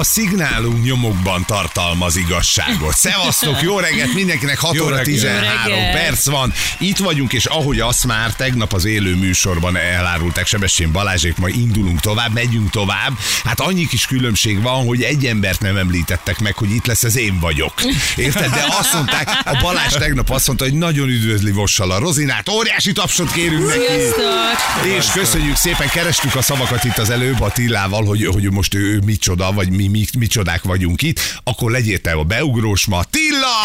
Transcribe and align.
A 0.00 0.04
szignálunk 0.04 0.84
nyomokban 0.84 1.44
tartalmaz 1.46 2.16
igazságot. 2.16 2.96
Szevasztok, 2.96 3.62
jó 3.62 3.78
reggelt 3.78 4.14
mindenkinek, 4.14 4.58
6 4.58 4.74
Jó 4.74 4.84
óra 4.84 4.96
reggelt. 4.96 5.16
13 5.16 5.68
Jó 5.68 5.74
reggelt. 5.74 5.92
perc 5.92 6.26
van. 6.26 6.52
Itt 6.78 6.96
vagyunk, 6.96 7.32
és 7.32 7.44
ahogy 7.44 7.80
azt 7.80 8.06
már 8.06 8.34
tegnap 8.34 8.72
az 8.72 8.84
élő 8.84 9.16
műsorban 9.16 9.76
elárulták 9.76 10.46
Sebestyén 10.46 10.92
Balázsék, 10.92 11.36
majd 11.36 11.56
indulunk 11.56 12.00
tovább, 12.00 12.32
megyünk 12.32 12.70
tovább. 12.70 13.18
Hát 13.44 13.60
annyi 13.60 13.86
kis 13.86 14.06
különbség 14.06 14.62
van, 14.62 14.86
hogy 14.86 15.02
egy 15.02 15.26
embert 15.26 15.60
nem 15.60 15.76
említettek 15.76 16.38
meg, 16.38 16.54
hogy 16.54 16.70
itt 16.70 16.86
lesz, 16.86 17.02
ez 17.02 17.16
én 17.16 17.38
vagyok. 17.40 17.72
Érted? 18.16 18.50
De 18.50 18.64
azt 18.78 18.92
mondták, 18.92 19.28
a 19.44 19.58
Balázs 19.62 19.92
tegnap 19.92 20.30
azt 20.30 20.46
mondta, 20.46 20.64
hogy 20.64 20.74
nagyon 20.74 21.08
üdvözli 21.08 21.50
Vossal 21.50 21.90
a 21.90 21.98
Rozinát. 21.98 22.48
Óriási 22.48 22.92
tapsot 22.92 23.32
kérünk 23.32 23.66
neki. 23.66 23.80
Sziasztok! 23.80 24.86
És 24.98 25.06
köszönjük 25.06 25.56
szépen, 25.56 25.88
kerestük 25.88 26.34
a 26.34 26.42
szavakat 26.42 26.84
itt 26.84 26.98
az 26.98 27.10
előbb 27.10 27.40
Attillával, 27.40 28.04
hogy, 28.04 28.26
hogy 28.26 28.50
most 28.50 28.74
ő 28.74 29.00
micsoda, 29.04 29.52
vagy 29.52 29.70
mi, 29.70 29.88
mi 29.90 30.04
micsodák 30.18 30.62
vagyunk 30.62 31.02
itt, 31.02 31.20
akkor 31.44 31.70
legyél 31.70 31.98
te 31.98 32.12
a 32.12 32.24
beugrós 32.24 32.86
ma. 32.86 33.04
Tilla! 33.10 33.58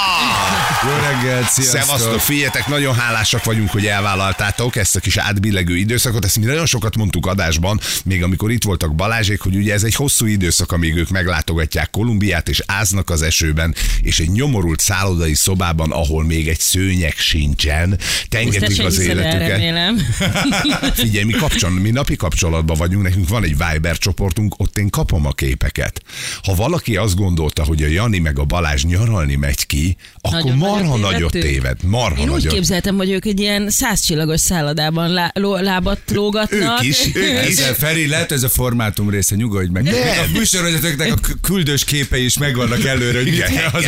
Jó 0.83 0.95
reggelt, 1.01 1.49
sziasztok! 1.49 1.81
Szevasztok, 1.81 2.19
figyeljetek, 2.19 2.67
nagyon 2.67 2.95
hálásak 2.95 3.43
vagyunk, 3.43 3.69
hogy 3.69 3.85
elvállaltátok 3.85 4.75
ezt 4.75 4.95
a 4.95 4.99
kis 4.99 5.17
átbillegő 5.17 5.77
időszakot. 5.77 6.25
Ezt 6.25 6.39
mi 6.39 6.45
nagyon 6.45 6.65
sokat 6.65 6.95
mondtuk 6.95 7.25
adásban, 7.25 7.79
még 8.03 8.23
amikor 8.23 8.51
itt 8.51 8.63
voltak 8.63 8.95
Balázsék, 8.95 9.41
hogy 9.41 9.55
ugye 9.55 9.73
ez 9.73 9.83
egy 9.83 9.95
hosszú 9.95 10.25
időszak, 10.25 10.71
amíg 10.71 10.95
ők 10.95 11.09
meglátogatják 11.09 11.89
Kolumbiát, 11.89 12.49
és 12.49 12.63
áznak 12.65 13.09
az 13.09 13.21
esőben, 13.21 13.75
és 14.01 14.19
egy 14.19 14.29
nyomorult 14.29 14.79
szállodai 14.79 15.33
szobában, 15.33 15.91
ahol 15.91 16.23
még 16.23 16.47
egy 16.47 16.59
szőnyeg 16.59 17.15
sincsen, 17.17 17.99
tengetik 18.29 18.83
az 18.83 18.99
életüket. 18.99 20.01
Figyelj, 20.93 21.23
mi, 21.23 21.33
kapcsolat, 21.33 21.79
mi 21.79 21.89
napi 21.89 22.15
kapcsolatban 22.15 22.77
vagyunk, 22.77 23.03
nekünk 23.03 23.29
van 23.29 23.43
egy 23.43 23.57
Viber 23.57 23.97
csoportunk, 23.97 24.53
ott 24.57 24.77
én 24.77 24.89
kapom 24.89 25.25
a 25.25 25.31
képeket. 25.31 26.01
Ha 26.43 26.55
valaki 26.55 26.95
azt 26.95 27.15
gondolta, 27.15 27.63
hogy 27.63 27.83
a 27.83 27.87
Jani 27.87 28.19
meg 28.19 28.39
a 28.39 28.43
Balázs 28.43 28.83
nyaralni 28.83 29.35
megy 29.35 29.65
ki, 29.65 29.95
akkor 30.21 30.39
Nagyon 30.43 30.57
marha 30.57 30.97
nagyot 30.97 31.31
téved. 31.31 31.83
Marha 31.83 32.17
Én 32.17 32.23
úgy 32.23 32.29
nagyot. 32.29 32.53
képzeltem, 32.53 32.95
hogy 32.95 33.09
ők 33.11 33.25
egy 33.25 33.39
ilyen 33.39 33.69
százcsillagos 33.69 34.39
szállodában 34.39 35.09
lá, 35.13 35.31
ló, 35.33 35.55
lábat 35.55 35.99
lógatnak. 36.11 36.83
Ők 36.83 36.89
is, 36.89 37.05
ők 37.13 37.47
is. 37.47 37.57
Ezzel, 37.57 37.73
Feri, 37.73 38.07
lehet 38.07 38.31
ez 38.31 38.43
a 38.43 38.49
formátum 38.49 39.09
része, 39.09 39.35
nyugodj 39.35 39.69
meg. 39.71 39.83
Nem. 39.83 39.93
A 39.93 40.37
műsorvezetőknek 40.37 41.11
a 41.11 41.33
küldős 41.41 41.83
képei 41.83 42.23
is 42.25 42.37
megvannak 42.37 42.85
előre, 42.85 43.17
hogy 43.17 43.27
Igen, 43.27 43.53
kell 43.53 43.69
az 43.73 43.83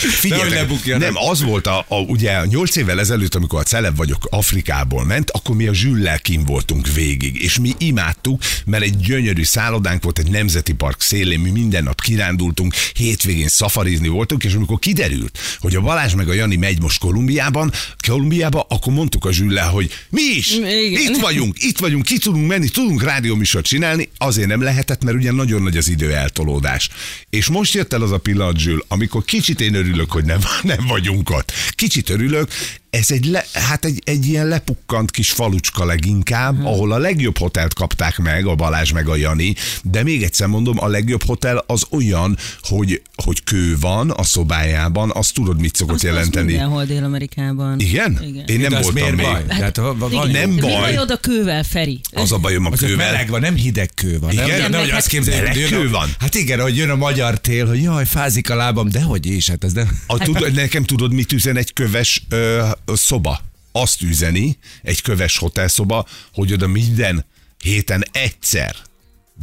figyeljetek, 0.00 0.54
lebukjanak. 0.54 1.02
nem, 1.02 1.14
az 1.28 1.42
volt 1.42 1.66
a, 1.66 1.84
a, 1.88 1.96
ugye 1.96 2.44
8 2.46 2.76
évvel 2.76 3.00
ezelőtt, 3.00 3.34
amikor 3.34 3.60
a 3.60 3.62
celeb 3.62 3.96
vagyok 3.96 4.26
Afrikából 4.30 5.04
ment, 5.04 5.30
akkor 5.30 5.56
mi 5.56 5.66
a 5.66 5.74
zsüllel 5.74 6.18
kim 6.18 6.44
voltunk 6.44 6.92
végig, 6.92 7.42
és 7.42 7.58
mi 7.58 7.72
imádtuk, 7.78 8.42
mert 8.64 8.82
egy 8.82 8.96
gyönyörű 8.96 9.44
szállodánk 9.44 10.02
volt, 10.02 10.18
egy 10.18 10.30
nemzeti 10.30 10.72
park 10.72 11.00
szélén, 11.00 11.40
mi 11.52 11.60
minden 11.60 11.82
nap 11.82 12.00
kirándultunk, 12.00 12.74
hétvégén 12.92 13.48
szafarizni 13.48 14.08
voltunk, 14.08 14.44
és 14.44 14.54
amikor 14.54 14.78
kiderült, 14.78 15.38
hogy 15.58 15.76
a 15.76 15.80
Balázs 15.80 16.14
meg 16.14 16.28
a 16.28 16.32
Jani 16.32 16.56
megy 16.56 16.80
most 16.80 16.98
Kolumbiában, 16.98 17.72
Kolumbiába, 18.06 18.66
akkor 18.68 18.92
mondtuk 18.92 19.24
a 19.24 19.32
zsüllel, 19.32 19.68
hogy 19.68 19.90
mi 20.08 20.22
is, 20.22 20.52
Igen. 20.56 21.00
itt 21.00 21.16
vagyunk, 21.20 21.62
itt 21.62 21.78
vagyunk, 21.78 22.04
ki 22.04 22.18
tudunk 22.18 22.46
menni, 22.46 22.68
tudunk 22.68 23.02
rádióműsort 23.02 23.64
csinálni, 23.64 24.08
azért 24.18 24.48
nem 24.48 24.62
lehetett, 24.62 25.04
mert 25.04 25.16
ugye 25.16 25.32
nagyon 25.32 25.62
nagy 25.62 25.76
az 25.76 25.88
idő 25.88 26.14
eltolódás. 26.14 26.88
És 27.30 27.46
most 27.46 27.74
jött 27.74 27.92
el 27.92 28.02
az 28.02 28.12
a 28.12 28.18
pillanat, 28.18 28.58
Zsül, 28.58 28.84
amikor 28.88 29.24
kicsit 29.24 29.60
én 29.60 29.74
örülök, 29.74 30.12
hogy 30.12 30.24
nem, 30.24 30.40
nem 30.62 30.86
vagyunk 30.88 31.30
ott. 31.30 31.52
Kicsit 31.70 32.10
örülök, 32.10 32.50
ez 32.90 33.10
egy, 33.10 33.24
le, 33.24 33.44
hát 33.52 33.84
egy, 33.84 34.02
egy 34.04 34.26
ilyen 34.26 34.46
lepukkant 34.46 35.10
kis 35.10 35.30
falucska 35.30 35.84
leginkább, 35.84 36.56
hmm. 36.56 36.66
ahol 36.66 36.92
a 36.92 36.98
legjobb 36.98 37.38
hotelt 37.38 37.74
kapták 37.74 38.18
meg, 38.18 38.46
a 38.46 38.54
Balázs 38.54 38.92
meg 38.92 39.08
a 39.08 39.16
Jani, 39.16 39.54
de 39.82 40.02
még 40.02 40.22
egyszer 40.22 40.46
mondom, 40.46 40.76
a 40.78 40.86
legjobb 40.86 41.22
hotel 41.22 41.64
az 41.66 41.86
olyan, 41.90 42.36
hogy, 42.60 43.02
hogy 43.24 43.44
kő 43.44 43.76
van 43.80 44.10
a 44.10 44.22
szobájában, 44.22 45.10
azt 45.14 45.34
tudod, 45.34 45.60
mit 45.60 45.76
szokott 45.76 45.94
Azt- 45.94 46.04
azt 46.04 46.12
jelenteni. 46.14 46.46
mindenhol 46.46 46.84
Dél-Amerikában. 46.84 47.80
Igen? 47.80 48.18
Igen. 48.22 48.44
Én 48.46 48.60
nem 48.60 48.70
De 48.70 48.80
voltam 48.80 48.92
miért 48.94 49.16
még. 49.16 49.26
baj? 49.26 49.70
Ha, 49.74 49.94
van, 49.94 50.30
Nem 50.30 50.50
Mi 50.50 50.60
baj. 50.60 50.70
baj 50.70 50.98
oda 50.98 51.16
kővel, 51.16 51.62
Feri? 51.62 52.00
Az 52.12 52.32
a 52.32 52.38
bajom 52.38 52.66
a 52.66 52.70
az 52.70 52.78
kővel. 52.78 52.96
meleg 53.10 53.28
van, 53.28 53.40
nem 53.40 53.54
hideg 53.54 53.90
kő 53.94 54.18
van. 54.18 54.30
Igen? 54.32 54.48
Nem, 54.48 54.58
nem, 54.58 54.70
nem 54.70 54.80
hogy 54.80 54.88
meg 54.88 54.96
azt 54.98 55.06
hát- 55.12 55.24
képzeljük, 55.24 55.48
hogy 55.48 55.62
a- 55.62 55.68
kő 55.80 55.90
van? 55.90 56.08
Hát 56.18 56.34
igen, 56.34 56.60
hogy 56.60 56.76
jön 56.76 56.90
a 56.90 56.96
magyar 56.96 57.40
tél, 57.40 57.66
hogy 57.66 57.82
jaj, 57.82 58.06
fázik 58.06 58.50
a 58.50 58.54
lábam, 58.54 58.88
de 58.88 59.02
hogy 59.02 59.26
is, 59.26 59.48
hát 59.48 59.64
ez 59.64 59.72
nem... 59.72 59.98
A, 60.06 60.18
tud, 60.18 60.52
nekem 60.54 60.84
tudod, 60.84 61.12
mit 61.12 61.32
üzen 61.32 61.56
egy 61.56 61.72
köves 61.72 62.22
ö, 62.28 62.66
szoba? 62.86 63.40
Azt 63.72 64.02
üzeni, 64.02 64.58
egy 64.82 65.02
köves 65.02 65.38
hotelszoba, 65.38 66.06
hogy 66.32 66.52
oda 66.52 66.66
minden 66.66 67.24
héten 67.62 68.04
egyszer 68.12 68.74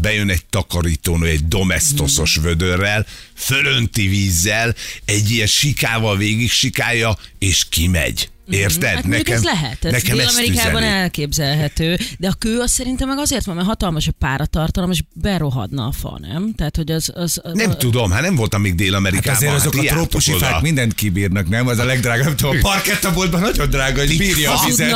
bejön 0.01 0.29
egy 0.29 0.45
takarítónő, 0.45 1.27
egy 1.27 1.47
domestoszos 1.47 2.35
vödörrel, 2.35 3.05
fölönti 3.35 4.07
vízzel, 4.07 4.75
egy 5.05 5.31
ilyen 5.31 5.47
sikával 5.47 6.17
végig 6.17 6.51
sikálja, 6.51 7.17
és 7.39 7.65
kimegy. 7.69 8.29
Érted? 8.49 8.93
Hát 8.95 9.03
mondjuk 9.03 9.29
ez 9.29 9.43
lehet, 9.43 9.85
ez 9.85 9.91
nekem 9.91 10.17
Dél-Amerikában 10.17 10.81
üzeni. 10.81 10.95
elképzelhető, 10.97 11.97
de 12.17 12.27
a 12.27 12.33
kő 12.33 12.59
az 12.59 12.71
szerintem 12.71 13.07
meg 13.07 13.17
azért 13.17 13.45
van, 13.45 13.55
mert 13.55 13.67
hatalmas 13.67 14.07
a 14.07 14.11
páratartalom, 14.19 14.91
és 14.91 15.03
berohadna 15.13 15.85
a 15.85 15.91
fa, 15.91 16.19
nem? 16.21 16.53
Tehát, 16.55 16.75
hogy 16.75 16.91
az... 16.91 17.11
az 17.13 17.41
Nem 17.53 17.77
tudom, 17.77 18.11
hát 18.11 18.21
nem 18.21 18.35
voltam 18.35 18.61
még 18.61 18.71
Hát 18.71 18.79
Dél-Amerikában. 18.79 19.35
azért 19.35 19.53
azok 19.53 19.73
ti 19.79 19.87
a 19.87 19.93
trópusi 19.93 20.33
oda. 20.33 20.45
fák 20.45 20.61
mindent 20.61 20.93
kibírnak, 20.93 21.49
nem? 21.49 21.67
Az 21.67 21.79
a 21.79 21.83
legdrágább, 21.85 22.25
nem 22.25 22.35
tudom, 22.35 22.57
a 22.57 22.59
parkettaboltban 22.61 23.39
nagyon 23.41 23.69
drága, 23.69 23.99
hogy 23.99 24.17
bírja 24.17 24.53
a 24.59 24.65
vizet. 24.65 24.93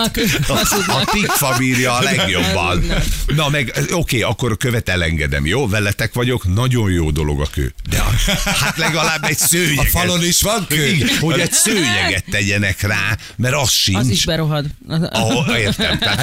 A 0.87 1.09
tikfa 1.11 1.55
bírja 1.57 1.93
a 1.93 2.01
legjobban. 2.01 2.83
Na 3.35 3.49
meg, 3.49 3.73
oké, 3.91 4.21
akkor 4.21 4.51
a 4.51 4.55
követ 4.55 4.89
elengedem, 4.89 5.45
jó? 5.45 5.67
Veletek 5.67 6.13
vagyok, 6.13 6.53
nagyon 6.53 6.91
jó 6.91 7.11
dolog 7.11 7.41
a 7.41 7.47
kő. 7.51 7.73
De 7.89 7.97
a, 7.97 8.31
hát 8.51 8.77
legalább 8.77 9.23
egy 9.23 9.37
szőnyeget. 9.37 9.85
A 9.93 9.97
falon 9.99 10.23
is 10.23 10.41
van 10.41 10.65
kő? 10.69 10.85
Igen, 10.87 11.17
hogy 11.19 11.39
egy 11.39 11.51
szőnyeget 11.51 12.23
tegyenek 12.29 12.81
rá, 12.81 13.17
mert 13.41 13.55
az 13.55 13.69
sincs. 13.69 13.97
Az 13.97 14.07
is 14.09 14.25
berohad. 14.25 14.65
Ahol, 15.09 15.55
értem, 15.55 15.97
tehát 15.99 16.19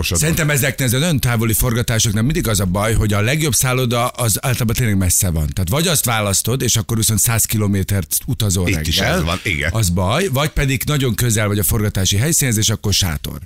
az- 0.00 0.18
Szerintem 0.18 0.50
ezeknél 0.50 0.86
az 0.86 0.92
ön 0.92 1.18
távoli 1.20 1.52
forgatásoknak 1.52 2.24
mindig 2.24 2.48
az 2.48 2.60
a 2.60 2.64
baj, 2.64 2.94
hogy 2.94 3.12
a 3.12 3.20
legjobb 3.20 3.54
szálloda 3.54 4.06
az 4.06 4.38
általában 4.44 4.74
tényleg 4.74 4.96
messze 4.96 5.30
van. 5.30 5.46
Tehát 5.52 5.68
vagy 5.68 5.86
azt 5.88 6.04
választod, 6.04 6.62
és 6.62 6.76
akkor 6.76 6.96
viszont 6.96 7.20
100 7.20 7.44
kilométert 7.44 8.18
utazol 8.26 8.68
Itt 8.68 8.74
reggel, 8.74 8.88
is 8.90 8.98
ez 8.98 9.22
van, 9.22 9.40
igen. 9.42 9.70
Az 9.72 9.88
baj, 9.90 10.28
vagy 10.32 10.48
pedig 10.48 10.82
nagyon 10.86 11.14
közel 11.14 11.46
vagy 11.46 11.58
a 11.58 11.62
forgatási 11.62 12.16
helyszínhez, 12.16 12.56
és 12.56 12.68
akkor 12.70 12.92
sátor. 12.92 13.38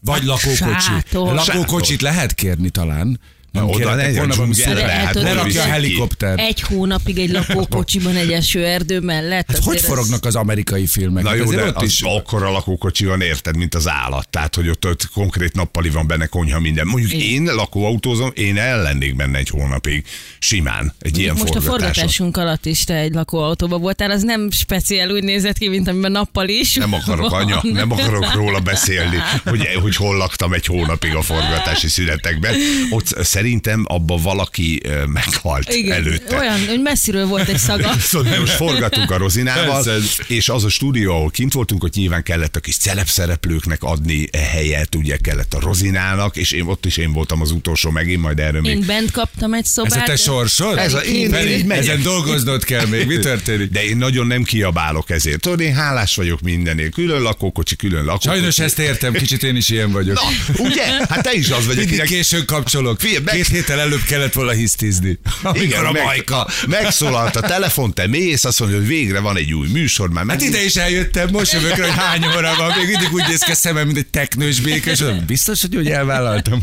Vagy 0.00 0.24
lakókocsi. 0.24 0.80
sátor. 0.80 1.34
Lakókocsit 1.34 2.00
lehet 2.00 2.34
kérni 2.34 2.70
talán. 2.70 3.20
Nem 3.52 3.68
oda 3.68 3.94
ne, 3.94 4.12
volna 4.12 4.34
a 4.34 4.88
hát 4.88 5.16
a 5.16 5.44
ki. 5.44 5.56
helikopter. 5.56 6.38
Egy 6.38 6.60
hónapig 6.60 7.18
egy 7.18 7.30
lakókocsiban 7.30 8.16
egy 8.16 8.32
esőerdő 8.32 9.00
mellett. 9.00 9.50
Hát 9.50 9.64
hogy 9.64 9.80
forognak 9.80 10.24
az 10.24 10.34
amerikai 10.34 10.86
filmek? 10.86 11.22
Na 11.22 11.28
Hát 11.28 11.38
jó, 11.38 11.50
de 11.50 11.64
ott 11.64 11.76
az 11.76 11.82
is 11.82 12.00
akkora 12.02 12.50
lakókocsi 12.50 13.04
van, 13.04 13.20
érted, 13.20 13.56
mint 13.56 13.74
az 13.74 13.88
állat. 13.88 14.28
Tehát, 14.28 14.54
hogy 14.54 14.68
ott, 14.68 14.86
ott 14.86 15.08
konkrét 15.12 15.54
nappali 15.54 15.90
van 15.90 16.06
benne 16.06 16.26
konyha 16.26 16.60
minden. 16.60 16.86
Mondjuk 16.86 17.12
Igen. 17.12 17.26
én 17.26 17.54
lakóautózom, 17.54 18.30
én 18.34 18.58
el 18.58 18.82
lennék 18.82 19.16
benne 19.16 19.38
egy 19.38 19.48
hónapig. 19.48 20.04
Simán. 20.38 20.94
Egy 20.98 21.18
ilyen 21.18 21.36
Most 21.38 21.54
a 21.54 21.60
forgatásunk 21.60 22.36
alatt 22.36 22.66
is 22.66 22.84
te 22.84 22.94
egy 22.94 23.12
lakóautóba 23.12 23.78
voltál, 23.78 24.10
az 24.10 24.22
nem 24.22 24.50
speciál 24.50 25.10
úgy 25.10 25.22
nézett 25.22 25.58
ki, 25.58 25.68
mint 25.68 25.88
amiben 25.88 26.12
nappal 26.12 26.48
is. 26.48 26.74
Nem 26.74 26.92
akarok, 26.92 27.32
anya, 27.32 27.60
nem 27.72 27.92
akarok 27.92 28.34
róla 28.34 28.60
beszélni, 28.60 29.16
hogy, 29.44 29.68
hogy 29.82 29.96
hol 29.96 30.16
laktam 30.16 30.52
egy 30.52 30.66
hónapig 30.66 31.14
a 31.14 31.22
forgatási 31.22 31.88
szünetekben. 31.88 32.54
Ott 32.90 33.24
szerintem 33.38 33.84
abban 33.88 34.22
valaki 34.22 34.80
meghalt 35.06 35.74
Igen, 35.74 35.92
előtte. 35.92 36.36
olyan, 36.38 36.66
hogy 36.66 36.80
messziről 36.80 37.26
volt 37.26 37.48
egy 37.48 37.58
szaga. 37.58 37.92
Szóval 38.08 38.32
mi 38.32 38.38
most 38.38 38.52
forgatunk 38.52 39.10
a 39.10 39.16
Rozinával, 39.16 39.82
Persze. 39.84 40.24
és 40.26 40.48
az 40.48 40.64
a 40.64 40.68
stúdió, 40.68 41.12
ahol 41.12 41.30
kint 41.30 41.52
voltunk, 41.52 41.84
ott 41.84 41.94
nyilván 41.94 42.22
kellett 42.22 42.56
a 42.56 42.60
kis 42.60 42.76
szereplőknek 43.06 43.82
adni 43.82 44.28
helyet, 44.50 44.94
ugye 44.94 45.16
kellett 45.16 45.54
a 45.54 45.60
Rozinának, 45.60 46.36
és 46.36 46.50
én 46.52 46.62
ott 46.62 46.86
is 46.86 46.96
én 46.96 47.12
voltam 47.12 47.40
az 47.40 47.50
utolsó 47.50 47.90
megint, 47.90 48.20
majd 48.22 48.38
erről 48.38 48.60
még 48.60 48.70
Én 48.76 48.84
bent 48.86 49.10
kaptam 49.10 49.54
egy 49.54 49.64
szobát. 49.64 49.92
Ez 49.96 49.98
a 50.02 50.04
te 50.04 50.16
sorsod? 50.16 50.78
Ez 50.78 50.94
a- 50.94 50.98
én- 50.98 51.34
én 51.34 51.48
így 51.58 51.64
megyek. 51.64 51.82
Ezen 51.84 52.02
dolgoznod 52.02 52.64
kell 52.64 52.86
még. 52.86 53.06
Mi 53.06 53.18
történik? 53.18 53.70
De 53.70 53.84
én 53.84 53.96
nagyon 53.96 54.26
nem 54.26 54.42
kiabálok 54.42 55.10
ezért. 55.10 55.40
Tudod, 55.40 55.60
én 55.60 55.74
hálás 55.74 56.14
vagyok 56.16 56.40
mindenért. 56.40 56.92
Külön 56.92 57.20
lakókocsi, 57.22 57.76
külön 57.76 58.04
lakókocsi. 58.04 58.28
Sajnos 58.28 58.58
ezt 58.58 58.78
értem, 58.78 59.12
kicsit 59.12 59.42
én 59.42 59.56
is 59.56 59.68
ilyen 59.68 59.92
vagyok. 59.92 60.14
Na, 60.14 60.62
ugye? 60.62 60.84
Hát 61.08 61.22
te 61.22 61.32
is 61.32 61.50
az 61.50 61.66
vagy, 61.66 61.76
Mindig 61.76 62.00
későn 62.02 62.44
kapcsolok. 62.46 63.00
Figyelj, 63.00 63.24
Két 63.30 63.46
héttel 63.46 63.80
előbb 63.80 64.02
kellett 64.02 64.32
volna 64.32 64.50
hisztizni. 64.52 65.18
Amikor 65.42 65.84
a 65.84 65.92
meg- 65.92 66.02
majka. 66.04 66.48
Megszólalt 66.66 67.36
a 67.36 67.40
telefon, 67.40 67.94
te 67.94 68.06
mész, 68.06 68.44
azt 68.44 68.60
mondja, 68.60 68.78
hogy 68.78 68.86
végre 68.86 69.20
van 69.20 69.36
egy 69.36 69.52
új 69.54 69.68
műsor, 69.68 70.08
már 70.10 70.26
Hát 70.28 70.38
meg... 70.38 70.48
ide 70.48 70.64
is 70.64 70.76
eljöttem, 70.76 71.28
most 71.32 71.52
jövök 71.52 71.74
hogy 71.74 71.90
hány 71.96 72.24
óra 72.36 72.54
van, 72.56 72.72
még 72.78 72.86
mindig 72.86 73.12
úgy 73.12 73.24
néz 73.28 73.40
ki 73.42 73.50
a 73.50 73.54
szemem, 73.54 73.86
mint 73.86 73.98
egy 73.98 74.06
teknős 74.06 74.60
béke, 74.60 74.90
és 74.90 75.00
mondom, 75.00 75.24
biztos, 75.26 75.60
hogy 75.60 75.76
úgy 75.76 75.88
elvállaltam. 75.88 76.60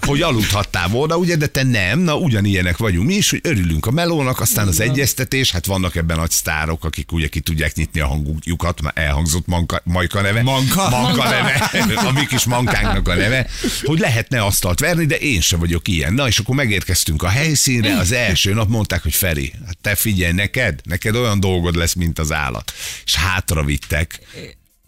hogy 0.00 0.22
aludhattál 0.22 0.88
volna, 0.88 1.16
ugye, 1.16 1.36
de 1.36 1.46
te 1.46 1.62
nem, 1.62 1.98
na 1.98 2.16
ugyanilyenek 2.16 2.76
vagyunk 2.76 3.06
mi 3.06 3.14
is, 3.14 3.30
hogy 3.30 3.40
örülünk 3.42 3.86
a 3.86 3.90
melónak, 3.90 4.40
aztán 4.40 4.68
az 4.68 4.80
egyeztetés, 4.80 5.50
hát 5.50 5.66
vannak 5.66 5.96
ebben 5.96 6.16
nagy 6.16 6.30
sztárok, 6.30 6.84
akik 6.84 7.12
ugye 7.12 7.28
ki 7.28 7.40
tudják 7.40 7.74
nyitni 7.74 8.00
a 8.00 8.06
hangjukat, 8.06 8.80
már 8.82 8.92
elhangzott 8.96 9.46
manka, 9.46 9.80
Majka 9.84 10.20
neve. 10.20 10.42
Manka? 10.42 10.88
Manka 10.88 11.28
neve, 11.28 11.70
a 11.96 12.12
mi 12.12 12.26
kis 12.26 12.44
mankánknak 12.44 13.08
a 13.08 13.14
neve, 13.14 13.46
hogy 13.82 13.98
lehetne 13.98 14.42
asztalt 14.42 14.80
verni, 14.80 15.04
de 15.06 15.16
én 15.16 15.40
sem 15.40 15.58
vagyok 15.58 15.88
ilyen. 15.88 16.03
Na, 16.12 16.26
és 16.26 16.38
akkor 16.38 16.54
megérkeztünk 16.54 17.22
a 17.22 17.28
helyszínre, 17.28 17.98
az 17.98 18.12
első 18.12 18.54
nap 18.54 18.68
mondták, 18.68 19.02
hogy 19.02 19.14
Feri, 19.14 19.52
hát 19.66 19.78
te 19.80 19.94
figyelj, 19.94 20.32
neked, 20.32 20.80
neked 20.84 21.16
olyan 21.16 21.40
dolgod 21.40 21.74
lesz, 21.74 21.94
mint 21.94 22.18
az 22.18 22.32
állat. 22.32 22.72
És 23.04 23.14
hátra 23.14 23.64
vittek 23.64 24.20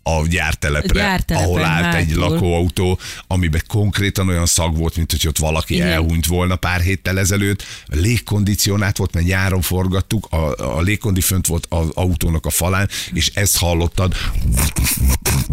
a 0.08 0.26
gyártelepre, 0.28 1.00
Gyártelepen 1.00 1.48
ahol 1.48 1.64
állt 1.64 1.94
egy 1.94 2.08
hátul. 2.08 2.28
lakóautó, 2.28 2.98
amiben 3.26 3.62
konkrétan 3.66 4.28
olyan 4.28 4.46
szag 4.46 4.76
volt, 4.76 4.96
mint 4.96 5.10
hogy 5.10 5.26
ott 5.26 5.38
valaki 5.38 5.74
Igen. 5.74 5.86
elhunyt 5.86 6.26
volna 6.26 6.56
pár 6.56 6.80
héttel 6.80 7.19
ezelőtt. 7.19 7.64
Légkondicionált 7.86 8.96
volt, 8.96 9.12
mert 9.12 9.26
nyáron 9.26 9.60
forgattuk, 9.60 10.26
a, 10.30 10.76
a 10.76 10.80
légkondi 10.80 11.20
fönt 11.20 11.46
volt 11.46 11.66
az 11.69 11.88
autónak 11.94 12.46
a 12.46 12.50
falán, 12.50 12.88
és 13.12 13.30
ezt 13.34 13.58
hallottad. 13.58 14.14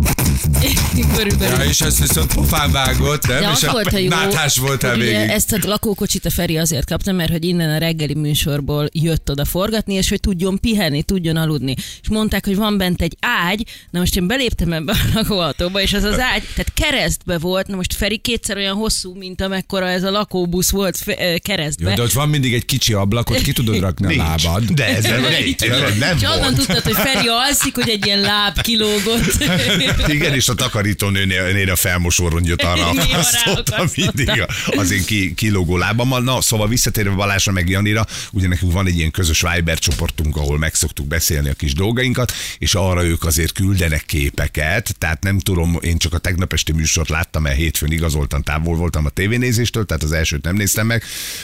Körülbelül. 1.16 1.58
Ja, 1.60 1.64
és 1.64 1.82
ezt 1.82 2.00
viszont 2.00 2.34
pofán 2.34 2.72
vágott, 2.72 3.28
nem? 3.28 3.42
De 3.42 3.52
és 3.52 3.66
volt 3.66 3.94
a 3.94 3.98
jó, 3.98 4.10
náthás 4.10 4.58
voltál 4.58 4.96
végig. 4.96 5.16
ezt 5.16 5.52
a 5.52 5.58
lakókocsit 5.62 6.26
a 6.26 6.30
Feri 6.30 6.58
azért 6.58 6.86
kapta, 6.86 7.12
mert 7.12 7.32
hogy 7.32 7.46
innen 7.46 7.70
a 7.70 7.78
reggeli 7.78 8.14
műsorból 8.14 8.90
jött 8.92 9.32
oda 9.32 9.46
forgatni, 9.46 9.94
és 9.94 10.10
hogy 10.10 10.20
tudjon 10.20 10.60
pihenni, 10.60 11.04
tudjon 11.04 11.36
aludni. 11.36 11.76
És 12.02 12.10
mondták, 12.10 12.46
hogy 12.46 12.56
van 12.56 12.78
bent 12.78 13.02
egy 13.02 13.18
ágy, 13.20 13.64
na 13.90 14.00
most 14.00 14.16
én 14.16 14.28
beléptem 14.28 14.74
ebbe 14.74 14.92
a 14.92 14.98
lakóautóba, 15.14 15.82
és 15.82 15.94
az 15.94 16.04
az 16.04 16.20
ágy, 16.20 16.44
tehát 16.56 16.74
keresztbe 16.74 17.38
volt, 17.38 17.68
na 17.68 17.76
most 17.76 17.94
Feri 17.94 18.18
kétszer 18.18 18.58
olyan 18.58 18.76
hosszú, 18.76 19.16
mint 19.16 19.42
amekkora 19.42 19.90
ez 19.90 20.04
a 20.04 20.12
lakóbusz 20.12 20.70
volt 20.70 21.04
keresztbe. 21.38 21.90
Jó, 21.90 21.96
de 21.96 22.02
ott 22.02 22.12
van 22.12 22.30
mindig 22.30 22.54
egy 22.54 22.66
kicsi 22.66 22.94
ablak, 22.94 23.30
ott 23.30 23.42
ki 23.42 23.52
tudod 23.54 23.80
rakni 23.80 24.06
a 24.06 24.10
Nincs. 24.10 24.44
lábad. 24.44 24.64
De 24.64 24.86
ez 24.86 25.04
nem, 25.04 25.22
nem, 25.22 25.98
nem 26.00 26.18
és 26.18 26.24
onnan 26.24 26.40
volt. 26.40 26.56
tudtad, 26.56 26.84
hogy 26.84 26.94
Feri 26.96 27.28
alszik, 27.28 27.76
hogy 27.76 27.90
egy 27.90 28.06
ilyen 28.06 28.20
láb 28.20 28.62
kilógott. 28.62 29.44
Igen, 30.16 30.34
és 30.34 30.48
a 30.48 30.54
takarítónőnél 30.54 31.70
a 31.70 31.76
felmosó 31.76 32.28
rongyot 32.28 32.62
arra 32.74 32.90
akasztottam 32.90 33.88
mindig 33.96 34.46
az 34.66 34.92
én 34.92 35.06
ki, 35.06 35.34
kilógó 35.34 35.78
lábammal. 35.78 36.22
Na, 36.22 36.42
szóval 36.42 36.68
visszatérve 36.68 37.12
Balázsra 37.12 37.52
meg 37.52 37.70
Janira, 37.70 38.06
ugye 38.32 38.48
nekünk 38.48 38.72
van 38.72 38.88
egy 38.88 38.98
ilyen 38.98 39.12
közös 39.12 39.44
Viber 39.54 39.80
csoportunk, 39.80 40.36
ahol 40.36 40.58
meg 40.58 40.74
szoktuk 40.74 41.08
beszélni 41.08 41.50
a 41.50 41.54
kis 41.54 41.74
dolgainkat, 41.74 42.34
és 42.58 42.76
arra 42.76 43.04
ők 43.04 43.26
azért 43.26 43.52
küldenek 43.52 44.06
képeket, 44.06 44.96
tehát 44.98 45.24
nem 45.24 45.40
tudom, 45.40 45.78
én 45.82 45.98
csak 45.98 46.14
a 46.14 46.18
tegnap 46.18 46.54
esti 46.54 46.72
műsort 46.72 47.10
láttam, 47.10 47.42
mert 47.42 47.56
hétfőn 47.56 47.92
igazoltan 47.92 48.44
távol 48.44 48.76
voltam 48.76 49.06
a 49.06 49.10
tévénézéstől, 49.10 49.86
tehát 49.86 50.04
az 50.04 50.12
elsőt 50.12 50.44
nem 50.44 50.56
néztem 50.56 50.86
meg, 50.86 51.04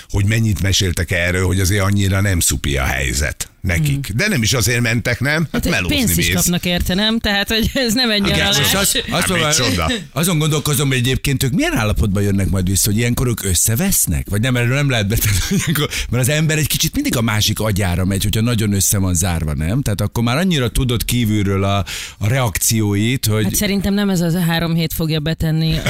hogy 0.10 0.26
mennyit 0.26 0.62
meséltek 0.62 1.12
erről, 1.12 1.46
hogy 1.46 1.60
azért 1.60 1.84
annyira 1.84 2.22
nem 2.22 2.40
szupi 2.40 2.78
a 2.78 2.84
helyzet 2.84 3.50
nekik. 3.62 4.12
De 4.16 4.28
nem 4.28 4.42
is 4.42 4.54
azért 4.54 4.82
mentek, 4.82 5.20
nem? 5.20 5.48
Hát, 5.52 5.64
Hát 5.64 5.70
melózni 5.74 5.96
pénzt 5.98 6.18
is 6.18 6.26
mész. 6.26 6.36
kapnak 6.36 6.66
érte, 6.66 6.94
nem? 6.94 7.20
Tehát, 7.20 7.48
hogy 7.50 7.72
ez 7.74 7.94
nem 7.94 8.10
egy 8.12 8.28
Igen, 8.28 8.46
most 8.46 9.04
Hát 9.12 9.28
mondom, 9.28 9.48
micsoda. 9.48 9.92
azon 10.14 10.38
gondolkozom, 10.38 10.88
hogy 10.88 10.98
egyébként 10.98 11.44
ők 11.44 11.52
milyen 11.54 11.78
állapotban 11.78 12.24
jönnek 12.24 12.50
majd 12.50 12.70
vissza, 12.70 12.90
hogy 12.90 12.98
ilyenkor 12.98 13.28
ők 13.28 13.44
összevesznek? 13.44 14.26
Vagy 14.30 14.42
nem, 14.42 14.56
erről 14.56 14.76
nem 14.76 14.90
lehet 14.90 15.08
betenni, 15.08 15.62
mert 16.10 16.24
az 16.24 16.30
ember 16.30 16.58
egy 16.58 16.68
kicsit 16.68 16.94
mindig 16.94 17.18
a 17.18 17.22
másik 17.22 17.60
agyára 17.60 18.06
megy, 18.06 18.24
hogyha 18.24 18.42
nagyon 18.42 18.74
össze 18.74 18.98
van 18.98 19.14
zárva, 19.14 19.54
nem? 19.54 19.82
Tehát 19.82 20.02
akkor 20.02 20.24
már 20.24 20.38
annyira 20.38 20.70
tudod 20.70 21.06
kívülről 21.06 21.64
a, 21.64 21.78
a 22.18 22.28
reakcióit, 22.28 23.26
hogy... 23.26 23.44
Hát 23.44 23.56
szerintem 23.56 23.94
nem 23.94 24.10
ez 24.10 24.22
az 24.22 24.34
a 24.34 24.42
három 24.42 24.74
hét 24.76 24.94
fogja 24.94 25.20
betenni 25.20 25.78
a, 25.78 25.82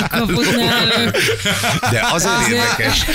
a 0.00 0.08
kaput 0.10 0.56
náluk. 0.56 1.10
De 1.90 2.00
azért 2.12 2.32
Azért- 2.36 2.50
érdekes. 2.78 2.98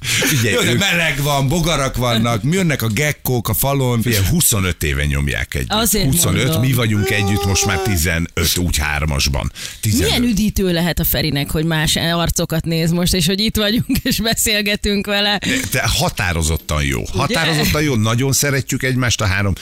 Figyelj, 0.00 0.54
Jó, 0.54 0.60
de 0.60 0.70
ők, 0.70 0.78
meleg 0.78 1.22
van, 1.22 1.48
bogarak 1.66 1.96
vannak, 1.96 2.40
jönnek 2.50 2.82
a 2.82 2.86
gekkók 2.86 3.48
a 3.48 3.54
falon. 3.54 4.02
figyelj, 4.02 4.24
25 4.30 4.82
éve 4.82 5.04
nyomják 5.04 5.54
együtt. 5.54 5.72
Azért 5.72 6.04
25, 6.04 6.42
mondom. 6.42 6.60
mi 6.60 6.72
vagyunk 6.72 7.10
együtt 7.10 7.44
most 7.44 7.66
már 7.66 7.78
15, 7.78 8.28
úgy 8.56 8.76
hármasban. 8.76 9.52
15. 9.80 10.06
Milyen 10.06 10.22
üdítő 10.22 10.72
lehet 10.72 10.98
a 10.98 11.04
Ferinek, 11.04 11.50
hogy 11.50 11.64
más 11.64 11.96
arcokat 11.96 12.64
néz 12.64 12.90
most, 12.90 13.14
és 13.14 13.26
hogy 13.26 13.40
itt 13.40 13.56
vagyunk, 13.56 13.86
és 14.02 14.20
beszélgetünk 14.20 15.06
vele. 15.06 15.38
De 15.70 15.82
határozottan 15.86 16.84
jó. 16.84 17.02
Határozottan 17.12 17.82
jó, 17.82 17.94
nagyon 17.94 18.32
szeretjük 18.32 18.82
egymást 18.82 19.20
a 19.20 19.26
három, 19.26 19.52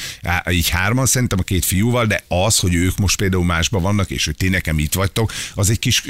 így 0.50 0.68
hárman 0.68 1.06
szerintem 1.06 1.38
a 1.40 1.42
két 1.42 1.64
fiúval, 1.64 2.06
de 2.06 2.24
az, 2.28 2.58
hogy 2.58 2.74
ők 2.74 2.98
most 2.98 3.16
például 3.16 3.44
másban 3.44 3.82
vannak, 3.82 4.10
és 4.10 4.24
hogy 4.24 4.36
ti 4.36 4.48
nekem 4.48 4.78
itt 4.78 4.94
vagytok, 4.94 5.32
az 5.54 5.70
egy 5.70 5.78
kis 5.78 6.02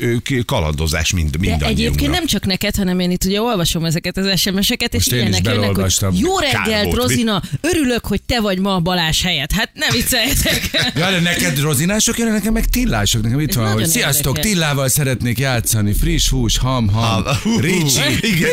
kalandozás 0.46 1.12
mind, 1.12 1.31
De 1.31 1.38
mindannyiunknak. 1.38 1.79
egyébként 1.79 2.11
nem 2.11 2.26
csak 2.26 2.46
neked, 2.46 2.76
hanem 2.76 3.00
én 3.00 3.11
itt 3.11 3.25
ugye 3.25 3.41
olvasom 3.41 3.85
ezeket 3.85 4.17
az 4.17 4.41
SMS-eket, 4.41 4.94
és 4.94 5.06
ilyenek 5.06 5.44
jönnek, 5.44 5.76
hogy 5.76 5.83
beleolvastam. 5.84 6.14
jó 6.14 6.38
reggelt, 6.38 6.84
mi? 6.84 6.94
Rozina, 6.94 7.42
örülök, 7.60 8.06
hogy 8.06 8.22
te 8.22 8.40
vagy 8.40 8.58
ma 8.58 8.75
a 8.75 8.81
Balázs 8.81 9.22
helyett. 9.22 9.52
Hát 9.52 9.70
nem 9.75 9.88
vicceljetek. 9.92 10.70
Ja, 10.96 11.10
de 11.10 11.20
neked 11.20 11.60
rozinások 11.60 12.19
jönnek, 12.19 12.34
nekem 12.34 12.52
meg 12.52 12.64
tillások. 12.66 13.22
Nekem 13.22 13.40
itt 13.40 13.48
Ez 13.48 13.54
van, 13.56 13.72
hogy 13.72 13.86
sziasztok, 13.86 14.36
érdekes. 14.36 14.50
Tillával 14.50 14.88
szeretnék 14.88 15.38
játszani, 15.38 15.92
friss 15.92 16.28
hús, 16.28 16.58
ham, 16.58 16.88
ham, 16.88 17.25
ricsi. 17.60 18.00
Igen, 18.32 18.50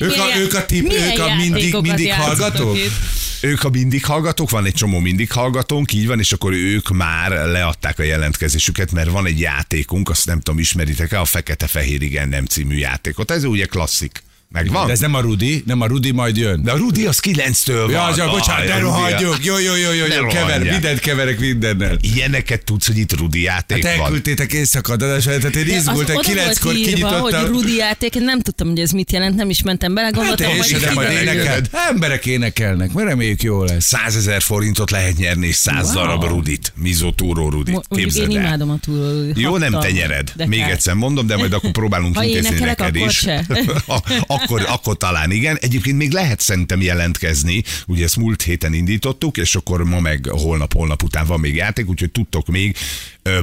ők 0.00 0.18
a- 0.18 0.38
ők 0.38 0.54
a 0.54 0.66
tip- 0.66 0.92
ők 0.92 1.18
a 1.18 1.34
mindig- 1.34 1.80
mindig 1.80 2.12
hallgatók? 2.12 2.76
Ők 3.40 3.64
a 3.64 3.68
mindig 3.68 4.04
hallgatók, 4.04 4.50
van 4.50 4.64
egy 4.66 4.74
csomó 4.74 4.98
mindig 4.98 5.32
hallgatónk, 5.32 5.92
így 5.92 6.06
van, 6.06 6.18
és 6.18 6.32
akkor 6.32 6.52
ők 6.52 6.88
már 6.88 7.30
leadták 7.30 7.98
a 7.98 8.02
jelentkezésüket, 8.02 8.92
mert 8.92 9.10
van 9.10 9.26
egy 9.26 9.40
játékunk, 9.40 10.08
azt 10.10 10.26
nem 10.26 10.40
tudom, 10.40 10.60
ismeritek-e, 10.60 11.20
a 11.20 11.24
Fekete-Fehér 11.24 12.02
Igen 12.02 12.28
nem 12.28 12.44
című 12.44 12.76
játékot. 12.76 13.30
Ez 13.30 13.44
ugye 13.44 13.64
klasszik. 13.64 14.22
Megvan? 14.52 14.86
De 14.86 14.92
ez 14.92 15.00
nem 15.00 15.14
a 15.14 15.20
Rudi, 15.20 15.62
nem 15.66 15.80
a 15.80 15.86
Rudi 15.86 16.10
majd 16.10 16.36
jön. 16.36 16.62
De 16.62 16.70
a 16.72 16.76
Rudi 16.76 17.06
az 17.06 17.20
9-től 17.22 17.80
van. 17.82 17.90
Ja, 17.90 18.02
az, 18.04 18.16
ja, 18.16 18.30
bocsánat, 18.30 18.68
Rudi- 18.68 18.80
rohadjuk. 18.80 19.36
Jó, 19.44 19.58
jó, 19.58 19.74
jó, 19.76 19.92
jó, 19.92 20.06
Ne 20.06 20.14
jó 20.14 20.26
kever, 20.26 20.62
mindent 20.62 20.98
keverek 20.98 21.38
mindennel. 21.40 21.96
Ilyeneket 22.00 22.64
tudsz, 22.64 22.86
hogy 22.86 22.98
itt 22.98 23.16
Rudi 23.18 23.42
játék 23.42 23.84
Hát 23.86 23.96
van. 23.96 24.04
elküldtétek 24.04 24.52
éjszaka, 24.52 24.96
de 24.96 25.18
tehát 25.18 25.54
én 25.56 25.66
izgultam, 25.76 26.16
kilenckor 26.20 26.74
írva, 26.74 27.08
hogy 27.08 27.20
kinyitottam. 27.32 27.46
Rudi 27.46 27.76
játék, 27.76 28.14
én 28.14 28.22
nem 28.24 28.40
tudtam, 28.40 28.68
hogy 28.68 28.78
ez 28.80 28.90
mit 28.90 29.12
jelent, 29.12 29.36
nem 29.36 29.50
is 29.50 29.62
mentem 29.62 29.94
bele, 29.94 30.06
Hát 30.06 30.14
gondoltam, 30.14 30.50
én 30.50 30.56
hogy 30.56 30.76
de 30.80 30.92
majd 30.92 31.10
énekel. 31.10 31.60
Emberek 31.90 32.26
énekelnek, 32.26 32.92
mert 32.92 33.08
reméljük 33.08 33.42
jó 33.42 33.64
lesz. 33.64 33.84
100 33.86 34.16
ezer 34.16 34.42
forintot 34.42 34.90
lehet 34.90 35.16
nyerni, 35.16 35.46
és 35.46 35.54
100 35.56 35.84
Wow. 35.84 35.94
darab 35.94 36.24
Rudit, 36.24 36.72
Mizotúró 36.76 37.48
Rudit. 37.50 37.74
Mo- 37.74 37.84
mondjuk 37.88 38.10
Képzeld 38.12 38.30
én 38.32 38.40
imádom 38.40 38.70
a 38.70 38.76
túl. 38.84 39.30
Jó, 39.34 39.56
nem 39.56 39.72
te 39.80 39.90
nyered. 39.90 40.32
Még 40.46 40.60
egyszer 40.60 40.94
mondom, 40.94 41.26
de 41.26 41.36
majd 41.36 41.52
akkor 41.52 41.70
próbálunk 41.70 42.16
Ha 42.16 42.24
intézni 42.24 42.58
neked 42.58 42.86
akkor 42.96 43.08
is. 43.08 43.24
Akkor, 44.42 44.64
akkor 44.68 44.96
talán 44.96 45.30
igen. 45.30 45.56
Egyébként 45.60 45.96
még 45.96 46.12
lehet 46.12 46.40
szerintem 46.40 46.80
jelentkezni. 46.80 47.62
Ugye 47.86 48.04
ezt 48.04 48.16
múlt 48.16 48.42
héten 48.42 48.74
indítottuk, 48.74 49.36
és 49.36 49.54
akkor 49.54 49.84
ma 49.84 50.00
meg 50.00 50.26
holnap, 50.30 50.72
holnap 50.72 51.02
után 51.02 51.26
van 51.26 51.40
még 51.40 51.54
játék, 51.54 51.88
úgyhogy 51.88 52.10
tudtok 52.10 52.46
még 52.46 52.76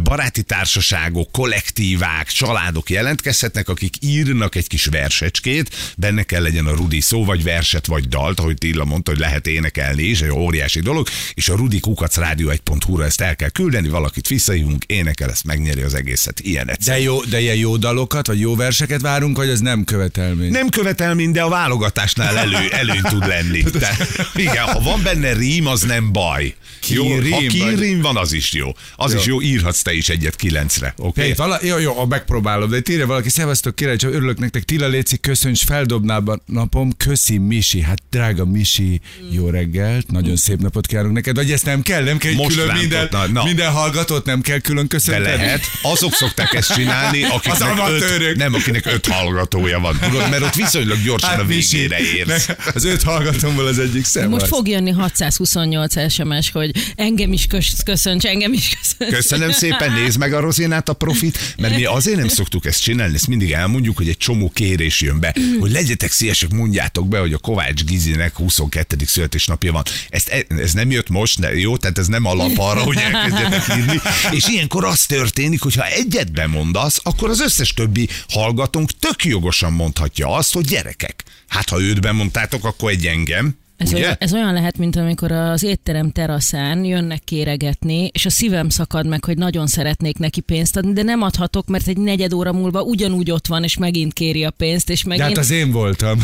baráti 0.03 0.43
társaságok, 0.43 1.31
kollektívák, 1.31 2.27
családok 2.27 2.89
jelentkezhetnek, 2.89 3.69
akik 3.69 3.95
írnak 4.01 4.55
egy 4.55 4.67
kis 4.67 4.85
versecskét, 4.85 5.93
benne 5.97 6.23
kell 6.23 6.41
legyen 6.41 6.65
a 6.65 6.75
Rudi 6.75 6.99
szó, 6.99 7.25
vagy 7.25 7.43
verset, 7.43 7.85
vagy 7.85 8.07
dalt, 8.07 8.39
ahogy 8.39 8.57
Tilla 8.57 8.85
mondta, 8.85 9.11
hogy 9.11 9.19
lehet 9.19 9.47
énekelni 9.47 10.03
is, 10.03 10.21
egy 10.21 10.29
óriási 10.29 10.79
dolog, 10.79 11.07
és 11.33 11.49
a 11.49 11.55
Rudi 11.55 11.79
kukac 11.79 12.15
rádió 12.15 12.49
1.hu-ra 12.49 13.05
ezt 13.05 13.21
el 13.21 13.35
kell 13.35 13.49
küldeni, 13.49 13.89
valakit 13.89 14.27
visszahívunk, 14.27 14.83
énekel, 14.83 15.29
ezt 15.29 15.43
megnyeri 15.43 15.81
az 15.81 15.93
egészet. 15.93 16.39
Ilyen 16.39 16.69
egyszer. 16.69 16.95
De 16.95 17.01
jó, 17.01 17.23
de 17.23 17.41
ilyen 17.41 17.55
jó 17.55 17.77
dalokat, 17.77 18.27
vagy 18.27 18.39
jó 18.39 18.55
verseket 18.55 19.01
várunk, 19.01 19.37
vagy 19.37 19.49
ez 19.49 19.59
nem 19.59 19.83
követelmény? 19.83 20.51
Nem 20.51 20.69
követelmény, 20.69 20.88
de 21.31 21.41
a 21.41 21.49
válogatásnál 21.49 22.37
elő, 22.37 22.69
előny 22.71 23.01
tud 23.01 23.27
lenni. 23.27 23.61
De, 23.79 23.97
igen, 24.35 24.63
ha 24.63 24.79
van 24.79 25.01
benne 25.03 25.33
rím, 25.33 25.67
az 25.67 25.81
nem 25.81 26.11
baj. 26.11 26.53
Jó, 26.87 27.03
ha 27.07 27.09
Kirím, 27.13 27.29
vagy- 27.31 27.47
kirím 27.75 28.01
van, 28.01 28.17
az 28.17 28.31
is 28.33 28.53
jó. 28.53 28.71
Az 28.95 29.13
Jó. 29.13 29.19
is 29.19 29.25
jó, 29.25 29.41
írhatsz 29.41 29.81
te 29.81 29.93
is 29.93 30.09
egyet 30.09 30.35
kilencre. 30.35 30.93
Hey, 31.15 31.33
vala, 31.33 31.59
jó, 31.61 31.77
jó, 31.77 32.05
megpróbálom, 32.05 32.69
de 32.69 32.77
itt 32.77 32.89
írja 32.89 33.05
valaki, 33.07 33.29
szevasztok, 33.29 33.75
kérlek, 33.75 33.97
csak 33.97 34.13
örülök 34.13 34.39
nektek, 34.39 34.63
Tilla 34.63 34.87
Léci, 34.87 35.17
köszönj, 35.17 35.55
feldobnál 35.67 36.23
a 36.25 36.39
napom, 36.45 36.91
köszi 36.97 37.37
Misi, 37.37 37.81
hát 37.81 37.99
drága 38.11 38.45
Misi, 38.45 39.01
jó 39.31 39.49
reggelt, 39.49 40.11
nagyon 40.11 40.35
szép 40.35 40.59
napot 40.59 40.87
kívánok 40.87 41.11
neked, 41.11 41.35
vagy 41.35 41.51
ezt 41.51 41.65
nem 41.65 41.81
kell, 41.81 42.03
nem 42.03 42.17
kell 42.17 42.33
Most 42.33 42.57
külön 42.57 42.75
minden, 42.77 43.07
na, 43.11 43.27
na. 43.27 43.43
minden 43.43 43.71
hallgatót 43.71 44.25
nem 44.25 44.41
kell 44.41 44.59
külön 44.59 44.87
De 44.87 44.95
köszönteni. 44.95 45.35
lehet. 45.35 45.61
Azok 45.81 46.13
szokták 46.13 46.53
ezt 46.53 46.73
csinálni, 46.73 47.23
akiknek 47.35 47.79
Az 47.79 48.01
öt, 48.01 48.35
nem, 48.35 48.53
akinek 48.53 48.85
öt 48.85 49.07
hallgatója 49.07 49.79
van. 49.79 49.99
Tudod, 49.99 50.29
mert 50.29 50.41
ott 50.41 50.53
viszonylag 50.55 50.78
viszonylag 50.79 51.05
gyorsan 51.05 51.39
a 51.39 51.45
végére 51.45 51.97
érsz. 51.99 52.49
Az 52.73 52.83
öt 52.83 53.03
hallgatómból 53.03 53.67
az 53.67 53.79
egyik 53.79 54.05
szem 54.05 54.29
Most 54.29 54.47
fog 54.47 54.67
jönni 54.67 54.91
628 54.91 56.11
SMS, 56.11 56.51
hogy 56.51 56.71
engem 56.95 57.33
is 57.33 57.45
kös- 57.45 57.83
köszönts, 57.83 58.25
engem 58.25 58.53
is 58.53 58.77
köszönts. 58.81 59.15
Köszönöm 59.15 59.51
szépen, 59.51 59.93
nézd 59.93 60.17
meg 60.17 60.33
a 60.33 60.39
Rozinát 60.39 60.89
a 60.89 60.93
profit, 60.93 61.55
mert 61.57 61.75
mi 61.75 61.85
azért 61.85 62.17
nem 62.17 62.27
szoktuk 62.27 62.65
ezt 62.65 62.81
csinálni, 62.81 63.15
ezt 63.15 63.27
mindig 63.27 63.51
elmondjuk, 63.51 63.97
hogy 63.97 64.07
egy 64.07 64.17
csomó 64.17 64.49
kérés 64.49 65.01
jön 65.01 65.19
be, 65.19 65.35
hogy 65.59 65.71
legyetek 65.71 66.11
szívesek, 66.11 66.49
mondjátok 66.49 67.07
be, 67.07 67.19
hogy 67.19 67.33
a 67.33 67.37
Kovács 67.37 67.83
Gizinek 67.83 68.35
22. 68.35 68.95
születésnapja 69.05 69.71
van. 69.71 69.83
Ezt, 70.09 70.45
ez 70.47 70.73
nem 70.73 70.91
jött 70.91 71.09
most, 71.09 71.39
ne, 71.39 71.53
jó? 71.55 71.77
Tehát 71.77 71.97
ez 71.97 72.07
nem 72.07 72.25
alap 72.25 72.57
arra, 72.57 72.81
hogy 72.81 72.97
elkezdjetek 72.97 73.77
írni. 73.77 74.01
És 74.31 74.47
ilyenkor 74.47 74.85
az 74.85 75.05
történik, 75.05 75.61
hogy 75.61 75.75
ha 75.75 75.85
egyet 75.85 76.31
bemondasz, 76.31 76.99
akkor 77.03 77.29
az 77.29 77.39
összes 77.39 77.73
többi 77.73 78.09
hallgatónk 78.29 78.89
tök 78.99 79.25
jogosan 79.25 79.73
mondhatja 79.73 80.33
azt, 80.35 80.53
hogy 80.53 80.68
gyerekek. 80.69 81.23
Hát 81.47 81.69
ha 81.69 81.81
őt 81.81 82.01
bemondtátok, 82.01 82.65
akkor 82.65 82.91
egy 82.91 83.05
engem. 83.05 83.57
Ez 83.79 83.91
ugye? 83.93 84.01
olyan, 84.01 84.15
ez 84.19 84.33
olyan 84.33 84.53
lehet, 84.53 84.77
mint 84.77 84.95
amikor 84.95 85.31
az 85.31 85.63
étterem 85.63 86.11
teraszán 86.11 86.83
jönnek 86.83 87.23
kéregetni, 87.23 88.09
és 88.13 88.25
a 88.25 88.29
szívem 88.29 88.69
szakad 88.69 89.07
meg, 89.07 89.23
hogy 89.25 89.37
nagyon 89.37 89.67
szeretnék 89.67 90.17
neki 90.17 90.41
pénzt 90.41 90.77
adni, 90.77 90.93
de 90.93 91.03
nem 91.03 91.21
adhatok, 91.21 91.67
mert 91.67 91.87
egy 91.87 91.97
negyed 91.97 92.33
óra 92.33 92.53
múlva 92.53 92.81
ugyanúgy 92.81 93.31
ott 93.31 93.47
van, 93.47 93.63
és 93.63 93.77
megint 93.77 94.13
kéri 94.13 94.43
a 94.43 94.49
pénzt, 94.49 94.89
és 94.89 95.01
De 95.03 95.07
megint... 95.09 95.27
hát 95.27 95.37
az 95.37 95.51
én 95.51 95.71
voltam. 95.71 96.19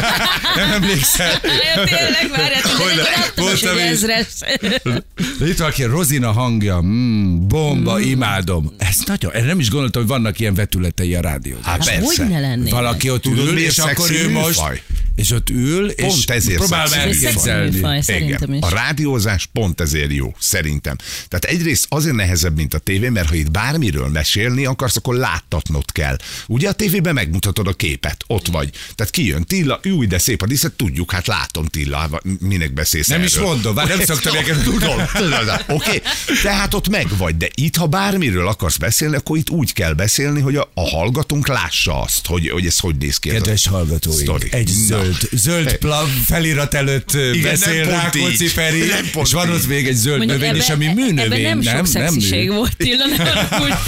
nem 0.56 0.70
emlékszel? 0.72 1.40
Ja, 1.74 1.84
tényleg, 1.84 2.30
ne- 2.30 2.70
hogy 2.70 3.44
voltam 3.44 3.78
egy 3.78 3.86
ezres. 3.86 4.26
De 5.38 5.48
itt 5.48 5.58
valaki, 5.58 5.82
Rozina 5.82 6.32
hangja, 6.32 6.80
mm, 6.80 7.48
bomba, 7.48 8.00
imádom. 8.00 8.72
Ez 8.78 8.96
nagyon, 9.06 9.32
én 9.34 9.44
nem 9.44 9.58
is 9.58 9.70
gondoltam, 9.70 10.02
hogy 10.02 10.10
vannak 10.10 10.38
ilyen 10.38 10.54
vetületei 10.54 11.14
a 11.14 11.20
rádióban. 11.20 11.62
Hát 11.62 11.78
Hát 11.80 12.00
persze. 12.00 12.22
hogy 12.22 12.32
ne 12.32 12.40
lennének? 12.40 12.72
Valaki 12.72 13.10
ott 13.10 13.26
ül, 13.26 13.58
és 13.58 13.78
akkor 13.78 14.10
ő 14.10 14.30
most, 14.30 14.60
és 15.14 15.30
ott 15.30 15.50
ül, 15.50 15.88
és 15.88 16.24
próbál 16.54 16.88
elképzelni. 17.00 17.76
Igen, 18.06 18.54
is. 18.54 18.62
a 18.62 18.68
rádiózás 18.68 19.48
pont 19.52 19.80
ezért 19.80 20.12
jó, 20.12 20.34
szerintem. 20.38 20.96
Tehát 21.28 21.44
egyrészt 21.44 21.86
azért 21.88 22.14
nehezebb, 22.14 22.56
mint 22.56 22.74
a 22.74 22.78
tévé, 22.78 23.08
mert 23.08 23.28
ha 23.28 23.34
itt 23.34 23.50
bármiről 23.50 24.08
mesélni 24.08 24.64
akarsz, 24.64 24.96
akkor 24.96 25.14
láttatnod 25.14 25.92
kell. 25.92 26.16
Ugye 26.46 26.68
a 26.68 26.72
tévében 26.72 27.14
megmutatod 27.14 27.66
a 27.66 27.72
képet, 27.72 28.24
ott 28.26 28.46
vagy. 28.46 28.70
Tehát 28.94 29.12
kijön 29.12 29.44
Tilla, 29.44 29.80
új, 29.82 30.06
de 30.06 30.18
szép 30.18 30.42
a 30.42 30.46
díszet, 30.46 30.72
tudjuk, 30.72 31.12
hát 31.12 31.26
látom 31.26 31.66
Tilla, 31.66 32.20
minek 32.40 32.72
beszélsz 32.72 33.06
Nem 33.06 33.22
is 33.22 33.34
erről? 33.34 33.46
mondom, 33.46 33.74
várj, 33.74 33.88
nem 33.88 34.00
szoktam 34.00 34.32
ilyeneket. 34.32 34.62
Tudom, 34.62 34.98
oké. 35.76 36.02
Tehát 36.42 36.74
ott 36.74 36.88
meg 36.88 37.06
vagy, 37.16 37.36
de 37.36 37.48
itt, 37.54 37.76
ha 37.76 37.86
bármiről 37.86 38.48
akarsz 38.48 38.76
beszélni, 38.76 39.16
akkor 39.16 39.36
itt 39.36 39.50
úgy 39.50 39.72
kell 39.72 39.92
beszélni, 39.92 40.40
hogy 40.40 40.56
a, 40.56 40.70
a 40.74 40.88
hallgatónk 40.88 41.48
lássa 41.48 42.00
azt, 42.00 42.26
hogy, 42.26 42.48
hogy 42.48 42.66
ez 42.66 42.78
hogy 42.78 42.96
néz 42.96 43.18
ki. 43.18 43.28
Kedves 43.28 43.66
hallgatóink, 43.66 44.52
egy 44.52 44.66
zöld, 44.66 45.28
zöld 45.32 45.76
plav 45.76 46.08
felirat 46.24 46.74
előtt 46.90 47.12
Igen, 47.34 47.42
beszél 47.42 47.84
nem 47.84 48.00
pont 48.00 48.14
Rákóczi 48.14 48.44
így. 48.44 48.50
Feri, 48.50 48.78
Nem 48.86 49.10
pont 49.12 49.26
és 49.26 49.32
van 49.32 49.50
ott 49.50 49.66
még 49.66 49.86
egy 49.86 49.94
zöld 49.94 50.16
Mondjuk 50.18 50.38
növény, 50.40 50.56
és 50.56 50.68
ami 50.68 50.86
ebben- 50.86 51.04
műnövény, 51.04 51.42
nem, 51.42 51.58
nem? 51.58 51.76
sok 51.76 51.86
szexiség 51.86 52.48
mű. 52.48 52.54
volt, 52.54 52.76
Tilla, 52.76 53.06
nem. 53.06 53.26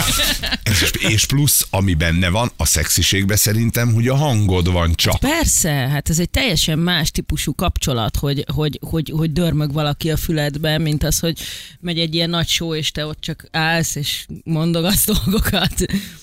És, 0.70 0.90
és 1.08 1.24
plusz, 1.24 1.66
ami 1.70 1.94
benne 1.94 2.28
van, 2.28 2.50
a 2.56 2.66
szexiségben 2.66 3.36
szerintem, 3.36 3.92
hogy 3.92 4.08
a 4.08 4.14
hangod 4.16 4.72
van 4.72 4.94
csak. 4.94 5.18
Persze, 5.18 5.70
hát 5.70 6.08
ez 6.08 6.18
egy 6.18 6.30
teljesen 6.30 6.78
más 6.78 7.10
típusú 7.10 7.54
kapcsolat, 7.54 8.16
hogy, 8.16 8.44
hogy, 8.54 8.78
hogy, 8.90 9.12
hogy 9.16 9.32
dörmög 9.32 9.72
valaki 9.72 10.10
a 10.10 10.16
füledbe, 10.16 10.78
mint 10.78 11.04
az, 11.04 11.18
hogy 11.18 11.38
megy 11.80 11.98
egy 11.98 12.14
ilyen 12.14 12.30
nagy 12.30 12.48
show, 12.48 12.74
és 12.74 12.90
te 12.90 13.06
ott 13.06 13.20
csak 13.20 13.46
állsz, 13.50 13.94
és 13.94 14.26
mondogatsz 14.44 15.04
dolgokat. 15.14 15.74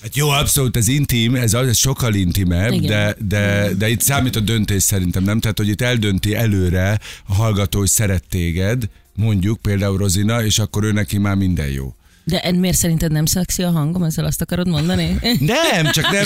Hát 0.02 0.16
jó, 0.16 0.28
abszolút, 0.28 0.76
ez 0.76 0.88
intim, 0.88 1.34
ez, 1.34 1.54
az, 1.54 1.66
ez 1.68 1.78
sokkal 1.78 2.14
intimebb, 2.14 2.72
Igen. 2.72 2.86
de, 2.86 3.16
de, 3.28 3.70
de 3.78 3.88
itt 3.88 4.00
számít 4.00 4.36
a 4.36 4.40
döntés 4.40 4.82
szerintem, 4.82 5.22
nem? 5.22 5.40
Tehát, 5.40 5.58
hogy 5.58 5.68
itt 5.68 5.80
eldönti 5.80 6.34
előre 6.74 6.98
a 7.26 7.34
hallgató, 7.34 7.78
hogy 7.78 7.88
szeret 7.88 8.24
téged, 8.28 8.82
mondjuk 9.14 9.60
például 9.62 9.96
Rozina, 9.98 10.44
és 10.44 10.58
akkor 10.58 10.84
ő 10.84 10.92
neki 10.92 11.18
már 11.18 11.34
minden 11.34 11.68
jó. 11.68 11.94
De 12.24 12.40
en- 12.40 12.54
miért 12.54 12.76
szerinted 12.76 13.12
nem 13.12 13.24
szexi 13.26 13.62
a 13.62 13.70
hangom? 13.70 14.02
Ezzel 14.02 14.24
azt 14.24 14.40
akarod 14.40 14.68
mondani? 14.68 15.18
Nem, 15.38 15.90
csak 15.92 16.10
nem. 16.10 16.24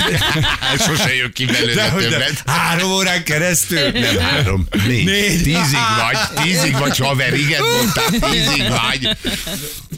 Hát 0.61 0.83
sose 0.83 1.15
jön 1.15 1.33
ki 1.33 1.45
belőle 1.45 1.87
nem. 1.87 1.99
többet. 1.99 2.43
Három 2.47 2.91
órán 2.93 3.25
keresztül. 3.25 3.91
Nem 3.91 4.19
három, 4.19 4.67
négy. 4.87 5.05
Négy. 5.05 5.43
Tízig 5.43 5.79
vagy, 6.01 6.45
tízig 6.45 6.79
vagy, 6.79 6.97
haver, 6.99 7.35
igen, 7.35 7.61
mondtál, 7.77 8.31
tízig 8.31 8.63
vagy. 8.69 9.17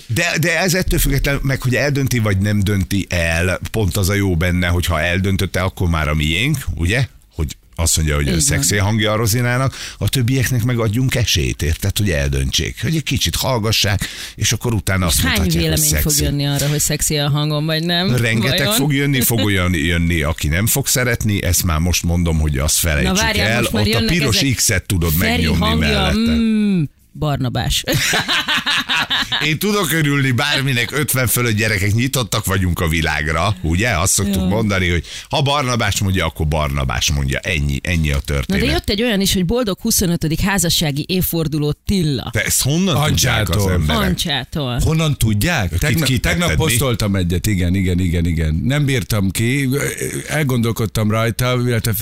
De, 0.06 0.32
de 0.40 0.58
ez 0.60 0.74
ettől 0.74 0.98
függetlenül, 0.98 1.40
meg 1.44 1.62
hogy 1.62 1.74
eldönti, 1.74 2.18
vagy 2.18 2.38
nem 2.38 2.60
dönti 2.60 3.06
el, 3.08 3.60
pont 3.70 3.96
az 3.96 4.08
a 4.08 4.14
jó 4.14 4.36
benne, 4.36 4.66
hogy 4.66 4.86
ha 4.86 5.00
eldöntötte, 5.00 5.60
akkor 5.62 5.88
már 5.88 6.08
a 6.08 6.14
miénk, 6.14 6.58
ugye? 6.74 7.06
Hogy 7.76 7.84
azt 7.84 7.96
mondja, 7.96 8.14
hogy 8.14 8.40
szexi 8.40 8.76
hangja 8.76 9.12
a 9.12 9.16
Rozinának, 9.16 9.74
a 9.98 10.08
többieknek 10.08 10.64
meg 10.64 10.78
adjunk 10.78 11.14
esélyt, 11.14 11.62
érted, 11.62 11.98
hogy 11.98 12.10
eldöntsék, 12.10 12.82
hogy 12.82 12.96
egy 12.96 13.02
kicsit 13.02 13.36
hallgassák, 13.36 14.08
és 14.34 14.52
akkor 14.52 14.74
utána 14.74 15.06
azt 15.06 15.20
Hány 15.20 15.26
mondhatják, 15.26 15.62
hogy 15.62 15.70
vélemény 15.70 16.02
fog 16.02 16.12
szexi. 16.12 16.22
jönni 16.24 16.46
arra, 16.46 16.68
hogy 16.68 16.80
szexi 16.80 17.16
a 17.16 17.30
hangom, 17.30 17.66
vagy 17.66 17.84
nem? 17.84 18.16
Rengeteg 18.16 18.58
Vajon? 18.58 18.74
fog 18.74 18.94
jönni, 18.94 19.20
fog 19.20 19.44
olyan 19.48 19.74
jönni, 19.74 20.22
aki 20.22 20.48
nem 20.48 20.66
fog 20.66 20.86
szeretni, 20.86 21.42
ezt 21.42 21.64
már 21.64 21.78
most 21.78 22.02
mondom, 22.02 22.38
hogy 22.38 22.58
azt 22.58 22.76
felejtsük 22.78 23.14
Na 23.14 23.20
várjál, 23.20 23.50
el. 23.50 23.64
Ott 23.72 23.94
a 23.94 24.04
piros 24.06 24.36
ezek. 24.42 24.54
X-et 24.54 24.86
tudod 24.86 25.12
Feri 25.12 25.30
megnyomni 25.30 25.64
hangja, 25.64 25.88
mellette. 25.88 26.32
mm, 26.32 26.82
Barnabás. 27.18 27.84
Én 29.44 29.58
tudok 29.58 29.92
örülni 29.92 30.30
bárminek, 30.30 30.90
50 30.98 31.26
fölött 31.26 31.56
gyerekek 31.56 31.92
nyitottak 31.92 32.44
vagyunk 32.44 32.80
a 32.80 32.88
világra, 32.88 33.56
ugye? 33.62 33.98
Azt 33.98 34.12
szoktuk 34.12 34.42
Jó. 34.42 34.48
mondani, 34.48 34.88
hogy 34.90 35.04
ha 35.28 35.42
Barnabás 35.42 36.00
mondja, 36.00 36.26
akkor 36.26 36.46
Barnabás 36.46 37.10
mondja. 37.10 37.38
Ennyi, 37.38 37.80
ennyi 37.82 38.10
a 38.10 38.14
Na 38.14 38.20
történet. 38.20 38.62
de 38.62 38.70
jött 38.70 38.88
egy 38.88 39.02
olyan 39.02 39.20
is, 39.20 39.32
hogy 39.32 39.44
boldog 39.44 39.78
25. 39.80 40.40
házassági 40.40 41.04
évforduló 41.08 41.74
Tilla. 41.86 42.30
De 42.32 42.44
ezt 42.44 42.62
honnan 42.62 43.06
tudják 43.06 43.48
az 43.48 43.56
Ancsától. 43.56 43.72
emberek? 43.72 44.02
Ancsától. 44.02 44.78
Honnan 44.84 45.16
tudják? 45.16 45.78
Tegnap, 45.78 46.08
tegnap 46.08 46.54
posztoltam 46.54 47.16
egyet, 47.16 47.46
igen, 47.46 47.74
igen, 47.74 47.98
igen, 47.98 48.26
igen. 48.26 48.60
Nem 48.64 48.84
bírtam 48.84 49.30
ki, 49.30 49.68
elgondolkodtam 50.28 51.10
rajta, 51.10 51.60
illetve 51.66 51.92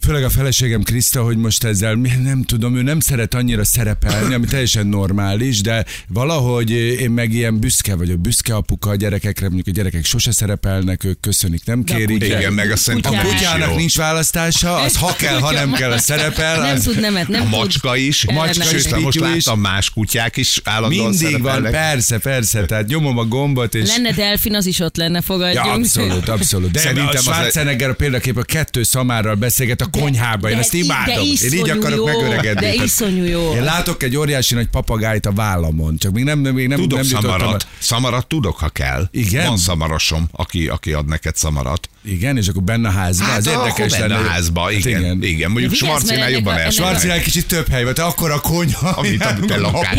Főleg 0.00 0.24
a 0.24 0.30
feleségem 0.30 0.82
Kriszta, 0.82 1.22
hogy 1.22 1.36
most 1.36 1.64
ezzel 1.64 1.94
nem 2.22 2.42
tudom, 2.42 2.76
ő 2.76 2.82
nem 2.82 3.00
szeret 3.00 3.34
annyira 3.34 3.64
szerepelni, 3.64 4.34
ami 4.34 4.46
teljesen 4.46 4.86
normális, 4.86 5.60
de 5.60 5.84
valahogy 6.08 6.70
én 6.70 7.10
meg 7.10 7.32
ilyen 7.32 7.60
büszke 7.60 7.94
vagyok, 7.94 8.18
büszke 8.18 8.54
apuka 8.54 8.90
a 8.90 8.94
gyerekekre, 8.94 9.46
mondjuk 9.46 9.66
a 9.66 9.70
gyerekek 9.70 10.04
sose 10.04 10.32
szerepelnek, 10.32 11.04
ők 11.04 11.20
köszönik, 11.20 11.64
nem 11.64 11.84
a 11.86 11.94
kérik. 11.94 12.22
Igen, 12.24 12.52
meg 12.52 12.70
azt 12.70 12.82
szerintem 12.82 13.12
A 13.14 13.22
kutyának 13.22 13.76
nincs 13.76 13.96
választása, 13.96 14.76
az 14.76 14.96
ha 14.96 15.14
kell, 15.18 15.38
ha 15.38 15.52
nem 15.52 15.72
kell, 15.72 15.90
az 15.90 16.02
szerepel. 16.02 16.60
Nem 16.60 16.74
az 16.74 16.82
tud 16.82 17.00
nemet, 17.00 17.28
nem 17.28 17.42
A 17.42 17.44
macska 17.44 17.96
is, 17.96 18.24
a 18.24 18.32
macska 18.32 18.64
is, 18.64 18.88
most 18.88 19.18
Pityu 19.18 19.34
is. 19.36 19.44
láttam 19.44 19.60
más 19.60 19.90
kutyák 19.90 20.36
is 20.36 20.60
állandóan 20.64 21.14
Mindig 21.18 21.42
van, 21.42 21.62
persze, 21.62 22.18
persze, 22.18 22.64
tehát 22.64 22.86
nyomom 22.86 23.18
a 23.18 23.24
gombot, 23.24 23.74
és... 23.74 23.88
Lenne 23.88 24.12
delfin, 24.12 24.54
az 24.54 24.66
is 24.66 24.80
ott 24.80 24.96
lenne, 24.96 25.16
Ja, 25.16 25.22
fogadjunk. 25.22 25.66
abszolút, 25.66 26.28
abszolút. 26.28 26.70
De 26.70 26.78
Szerintem 26.78 27.08
a 27.14 27.16
Schwarzenegger 27.16 27.90
a 27.90 27.94
példakép 27.94 28.36
a 28.36 28.42
kettő 28.42 28.82
szamárral 28.82 29.34
beszélget 29.34 29.80
a 29.80 29.87
konyhába. 29.90 30.48
Én 30.48 30.54
de 30.54 30.60
ezt 30.60 30.74
i- 30.74 30.78
de 30.78 30.84
imádom. 30.84 31.24
Én 31.24 31.52
így 31.52 31.70
akarok 31.70 31.96
jó, 31.98 32.04
megöregedni. 32.04 32.76
de 32.76 32.84
iszonyú 32.84 33.24
jó. 33.24 33.52
Én 33.54 33.62
látok 33.62 34.02
egy 34.02 34.16
óriási 34.16 34.54
nagy 34.54 34.66
papagájt 34.68 35.26
a 35.26 35.32
vállamon, 35.32 35.96
csak 35.98 36.12
még 36.12 36.24
nem, 36.24 36.38
még 36.38 36.68
nem, 36.68 36.78
Tudok 36.78 36.98
nem 36.98 37.08
szamarat. 37.08 37.62
A... 37.62 37.66
Szamarat 37.78 38.26
tudok, 38.26 38.58
ha 38.58 38.68
kell. 38.68 39.08
Igen? 39.10 39.46
Van 39.46 39.56
szamarasom, 39.56 40.28
aki, 40.32 40.68
aki 40.68 40.92
ad 40.92 41.06
neked 41.06 41.36
szamarat. 41.36 41.88
Igen, 42.04 42.36
és 42.36 42.48
akkor 42.48 42.62
benne 42.62 42.88
a 42.88 42.90
házban. 42.90 43.28
Hát 43.28 43.38
az 43.38 43.46
érdekes 43.46 43.92
benne 43.92 44.06
lenne. 44.06 44.26
a 44.26 44.30
házba, 44.30 44.62
Hát 44.62 44.72
igen. 44.72 45.00
igen. 45.00 45.22
igen. 45.22 45.50
Mondjuk 45.50 45.72
mert 45.80 46.30
jobban 46.30 46.54
a- 46.54 46.60
elsőnek. 46.60 46.72
Schwarzenegger 46.72 47.22
kicsit 47.22 47.46
több 47.46 47.68
hely 47.68 47.92
te 47.92 48.04
akkor 48.04 48.30
a 48.30 48.40
konyha. 48.40 48.88
Amit 48.88 49.22
a 49.22 49.36
te. 49.46 49.56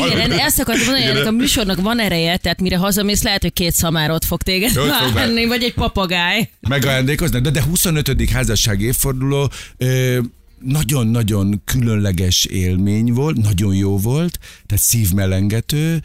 Igen, 0.08 0.32
ezt 0.32 0.60
akartam 0.60 0.86
mondani, 0.86 1.06
hogy 1.18 1.28
a 1.28 1.32
műsornak 1.32 1.82
van 1.82 2.00
ereje, 2.00 2.38
tehát 2.38 2.62
mire 2.62 2.78
hazamész, 2.78 3.24
lehet, 3.24 3.42
hogy 3.42 3.54
két 3.54 3.74
szamárot 3.74 4.26
fog 4.26 4.42
téged 4.42 4.72
várni, 5.14 5.46
vagy 5.46 5.64
egy 5.64 5.74
papagáj. 5.74 6.50
megajándékoznak, 6.68 7.42
de, 7.42 7.50
de 7.50 7.62
25. 7.64 8.30
házasság 8.34 8.82
évforduló 8.82 9.52
ö, 9.82 10.22
nagyon-nagyon 10.62 11.62
különleges 11.66 12.46
élmény 12.46 13.14
volt, 13.14 13.38
nagyon 13.38 13.76
jó 13.76 13.98
volt, 13.98 14.40
tehát 14.66 14.84
szívmelengető, 14.84 16.02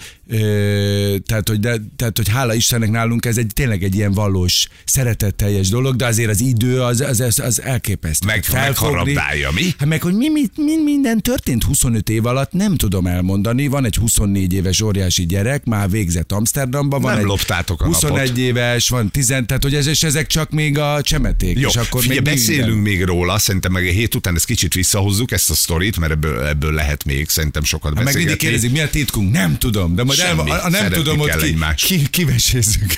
tehát, 1.26 1.48
hogy 1.48 1.60
de, 1.60 1.76
tehát, 1.96 2.16
hogy 2.16 2.28
hála 2.28 2.54
Istennek 2.54 2.90
nálunk 2.90 3.24
ez 3.24 3.38
egy 3.38 3.46
tényleg 3.54 3.82
egy 3.82 3.94
ilyen 3.94 4.12
valós, 4.12 4.68
szeretetteljes 4.84 5.68
dolog, 5.68 5.96
de 5.96 6.06
azért 6.06 6.30
az 6.30 6.40
idő 6.40 6.82
az, 6.82 7.00
az, 7.00 7.20
az, 7.20 7.38
az 7.38 7.62
elképesztő. 7.62 8.26
Meg, 8.26 8.44
megharabdálja, 8.52 9.50
mi? 9.50 9.74
Hát 9.78 9.88
meg, 9.88 10.02
hogy 10.02 10.14
mi, 10.14 10.28
mi, 10.28 10.42
mi, 10.56 10.82
minden 10.84 11.20
történt 11.20 11.62
25 11.62 12.08
év 12.08 12.26
alatt, 12.26 12.52
nem 12.52 12.76
tudom 12.76 13.06
elmondani. 13.06 13.66
Van 13.66 13.84
egy 13.84 13.96
24 13.96 14.52
éves 14.52 14.80
óriási 14.80 15.26
gyerek, 15.26 15.64
már 15.64 15.90
végzett 15.90 16.32
Amsterdamba, 16.32 16.98
van 16.98 17.10
Nem 17.10 17.20
egy 17.20 17.26
loptátok 17.26 17.82
a 17.82 17.84
21 17.84 18.16
napot. 18.16 18.38
éves, 18.38 18.88
van 18.88 19.10
10, 19.10 19.26
tehát 19.26 19.62
hogy 19.62 19.74
ez, 19.74 19.86
és 19.86 20.02
ezek 20.02 20.26
csak 20.26 20.50
még 20.50 20.78
a 20.78 21.00
csemeték. 21.02 21.58
Jó, 21.58 21.68
és 21.68 21.76
akkor 21.76 22.00
figyelj, 22.00 22.20
még 22.20 22.34
beszélünk 22.34 22.64
minden. 22.66 22.92
még 22.92 23.04
róla, 23.04 23.38
szerintem 23.38 23.72
meg 23.72 23.86
a 23.86 23.90
hét 23.90 24.14
után 24.14 24.34
ezt 24.44 24.52
kicsit 24.52 24.74
visszahozzuk, 24.74 25.30
ezt 25.30 25.50
a 25.50 25.54
sztorit, 25.54 25.98
mert 25.98 26.12
ebből, 26.12 26.46
ebből 26.46 26.72
lehet 26.72 27.04
még 27.04 27.28
szerintem 27.28 27.64
sokat 27.64 27.94
Meg 27.94 28.04
mindig 28.04 28.12
beszélgetni. 28.14 28.46
kérdezik, 28.46 28.70
mi 28.70 28.80
a 28.80 28.90
titkunk? 28.90 29.32
Nem 29.32 29.58
tudom, 29.58 29.94
de 29.94 30.04
majd 30.04 30.18
el, 30.18 30.26
Semmi. 30.26 30.50
a, 30.50 30.64
a 30.64 30.68
nem 30.68 30.90
tudom, 30.90 31.20
ott 31.20 31.28
kell 31.28 31.38
ki, 31.38 31.46
egymást. 31.46 31.84
ki, 31.84 32.08
kivesézzük. 32.10 32.92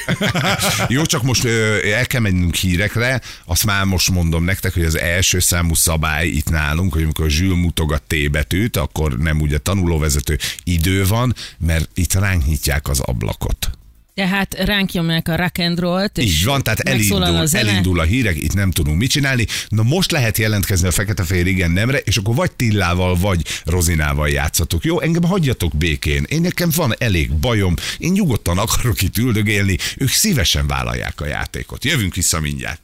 Jó, 0.88 1.04
csak 1.04 1.22
most 1.22 1.44
ö, 1.44 1.86
el 1.92 2.06
kell 2.06 2.20
mennünk 2.20 2.54
hírekre, 2.54 3.20
azt 3.44 3.64
már 3.64 3.84
most 3.84 4.10
mondom 4.10 4.44
nektek, 4.44 4.74
hogy 4.74 4.84
az 4.84 4.98
első 4.98 5.38
számú 5.38 5.74
szabály 5.74 6.26
itt 6.26 6.50
nálunk, 6.50 6.92
hogy 6.92 7.02
amikor 7.02 7.30
Zsül 7.30 7.54
mutogat 7.54 8.02
T 8.02 8.30
betűt, 8.30 8.76
akkor 8.76 9.18
nem 9.18 9.40
ugye 9.40 9.58
tanulóvezető 9.58 10.38
idő 10.64 11.06
van, 11.06 11.34
mert 11.58 11.88
itt 11.94 12.12
ránk 12.12 12.46
nyitják 12.46 12.88
az 12.88 13.00
ablakot. 13.00 13.70
Tehát 14.16 14.54
ránk 14.54 14.92
nyomják 14.92 15.28
a 15.28 15.36
rock 15.36 15.58
and 15.58 15.78
roll-t, 15.78 16.18
és 16.18 16.24
Így 16.24 16.44
van, 16.44 16.62
tehát 16.62 16.80
elindul, 16.80 17.22
a 17.22 17.46
zene. 17.46 17.68
elindul 17.68 18.00
a 18.00 18.02
hírek, 18.02 18.36
itt 18.36 18.54
nem 18.54 18.70
tudunk 18.70 18.98
mit 18.98 19.10
csinálni. 19.10 19.46
Na 19.68 19.82
most 19.82 20.10
lehet 20.10 20.38
jelentkezni 20.38 20.88
a 20.88 20.90
fekete-fehér 20.90 21.46
igen 21.46 21.70
nemre, 21.70 21.98
és 21.98 22.16
akkor 22.16 22.34
vagy 22.34 22.52
Tillával, 22.52 23.16
vagy 23.16 23.44
Rozinával 23.64 24.28
játszatok. 24.28 24.84
Jó, 24.84 25.00
engem 25.00 25.22
hagyjatok 25.22 25.76
békén. 25.76 26.24
Én 26.28 26.40
nekem 26.40 26.70
van 26.76 26.94
elég 26.98 27.32
bajom, 27.32 27.74
én 27.98 28.12
nyugodtan 28.12 28.58
akarok 28.58 29.02
itt 29.02 29.16
üldögélni, 29.16 29.76
ők 29.96 30.08
szívesen 30.08 30.66
vállalják 30.66 31.20
a 31.20 31.26
játékot. 31.26 31.84
Jövünk 31.84 32.14
vissza 32.14 32.40
mindjárt. 32.40 32.80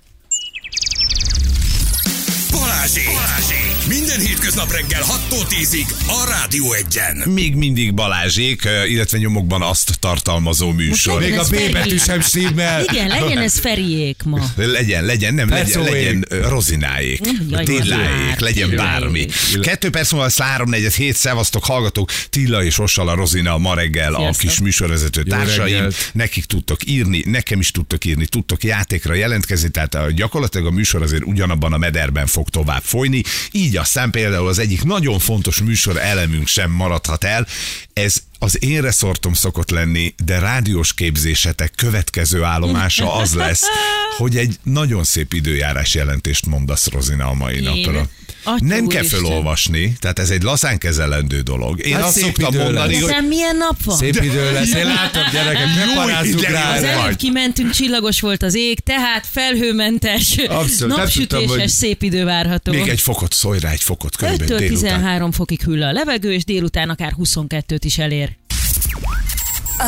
Balázsék! 2.50 3.06
Balázsék! 3.06 3.61
Minden 3.88 4.20
hétköznap 4.20 4.72
reggel 4.72 5.02
6-tól 5.02 5.46
10-ig 5.48 5.86
a 6.06 6.28
Rádió 6.28 6.72
Egyen. 6.72 7.22
Még 7.28 7.54
mindig 7.54 7.94
Balázsék, 7.94 8.68
illetve 8.88 9.18
nyomokban 9.18 9.62
azt 9.62 9.98
tartalmazó 9.98 10.70
műsor. 10.70 11.20
Még 11.20 11.38
a 11.38 11.44
B 11.50 11.72
betű 11.72 11.96
sem 11.96 12.20
stimmel. 12.20 12.84
Igen, 12.90 13.08
legyen 13.08 13.38
ez 13.38 13.58
Feriék 13.58 14.22
ma. 14.24 14.40
Legyen, 14.56 15.04
legyen, 15.04 15.34
nem, 15.34 15.48
legyen, 15.48 15.82
legyen 15.82 16.26
rozináék, 16.48 17.20
tilláék, 17.64 18.38
legyen 18.38 18.76
bármi. 18.76 19.26
Kettő 19.60 19.90
perc 19.90 20.10
múlva 20.10 20.26
lesz 20.26 20.38
3 20.38 20.68
4 20.70 20.94
hét, 20.94 21.16
szevasztok, 21.16 21.64
hallgatók, 21.64 22.10
Tilla 22.30 22.64
és 22.64 22.76
Rossala 22.76 23.14
Rozina 23.14 23.58
ma 23.58 23.74
reggel 23.74 24.14
a 24.14 24.30
kis 24.30 24.60
műsorvezető 24.60 25.22
társaim. 25.22 25.86
Nekik 26.12 26.44
tudtok 26.44 26.86
írni, 26.86 27.22
nekem 27.26 27.60
is 27.60 27.70
tudtok 27.70 28.04
írni, 28.04 28.26
tudtok 28.26 28.64
játékra 28.64 29.14
jelentkezni, 29.14 29.70
tehát 29.70 30.14
gyakorlatilag 30.14 30.66
a 30.66 30.70
műsor 30.70 31.02
azért 31.02 31.22
ugyanabban 31.24 31.72
a 31.72 31.78
mederben 31.78 32.26
fog 32.26 32.48
tovább 32.48 32.82
folyni. 32.82 33.22
Így 33.52 33.71
aztán 33.76 34.10
például 34.10 34.48
az 34.48 34.58
egyik 34.58 34.82
nagyon 34.84 35.18
fontos 35.18 35.60
műsor 35.60 35.96
elemünk 35.98 36.46
sem 36.46 36.70
maradhat 36.70 37.24
el. 37.24 37.46
Ez 37.92 38.22
az 38.38 38.62
én 38.62 38.80
reszortom 38.80 39.32
szokott 39.32 39.70
lenni, 39.70 40.14
de 40.24 40.38
rádiós 40.38 40.94
képzésetek 40.94 41.72
következő 41.76 42.42
állomása 42.42 43.14
az 43.14 43.34
lesz, 43.34 43.62
hogy 44.18 44.36
egy 44.36 44.58
nagyon 44.62 45.04
szép 45.04 45.32
időjárás 45.32 45.94
jelentést 45.94 46.46
mondasz 46.46 46.88
Rozina 46.88 47.26
a 47.26 47.34
mai 47.34 47.56
Én? 47.56 47.62
napra. 47.62 48.08
Atya 48.44 48.64
Nem 48.64 48.86
kell 48.86 49.00
úristen. 49.00 49.20
felolvasni, 49.22 49.96
tehát 50.00 50.18
ez 50.18 50.30
egy 50.30 50.42
lazán 50.42 50.78
kezelendő 50.78 51.40
dolog. 51.40 51.86
Én 51.86 51.94
Hát 51.94 52.02
azt 52.04 52.18
szoktam 52.18 52.54
mondani, 52.54 52.92
lesz. 52.92 53.00
hogy 53.00 53.10
Aztán 53.10 53.24
milyen 53.24 53.56
nap 53.56 53.84
van? 53.84 53.96
Szép 53.96 54.14
idő 54.22 54.52
lesz. 54.52 54.74
Én 54.74 54.84
látom, 54.86 55.22
gyerekek, 55.32 55.66
preparázzuk 55.74 56.42
rá. 56.42 56.76
Az 56.76 56.82
előbb 56.82 57.16
kimentünk, 57.16 57.70
csillagos 57.70 58.20
volt 58.20 58.42
az 58.42 58.54
ég, 58.54 58.80
tehát 58.80 59.26
felhőmentes, 59.30 60.36
Abszolút, 60.38 60.68
tudtam, 60.78 60.98
napsütéses, 60.98 61.70
szép 61.70 62.02
idő 62.02 62.24
várható. 62.24 62.72
még 62.72 62.88
egy 62.88 63.00
fokot, 63.00 63.32
szólj 63.32 63.58
rá 63.58 63.70
egy 63.70 63.82
fokot 63.82 64.14
5-től 64.16 64.18
körülbelül 64.18 64.58
délután. 64.58 64.80
13 64.94 65.32
fokig 65.32 65.62
hűl 65.62 65.82
a 65.82 65.92
levegő, 65.92 66.32
és 66.32 66.44
délután 66.44 66.88
akár 66.90 67.12
22-t 67.18 67.78
is 67.80 67.98
elér. 67.98 68.30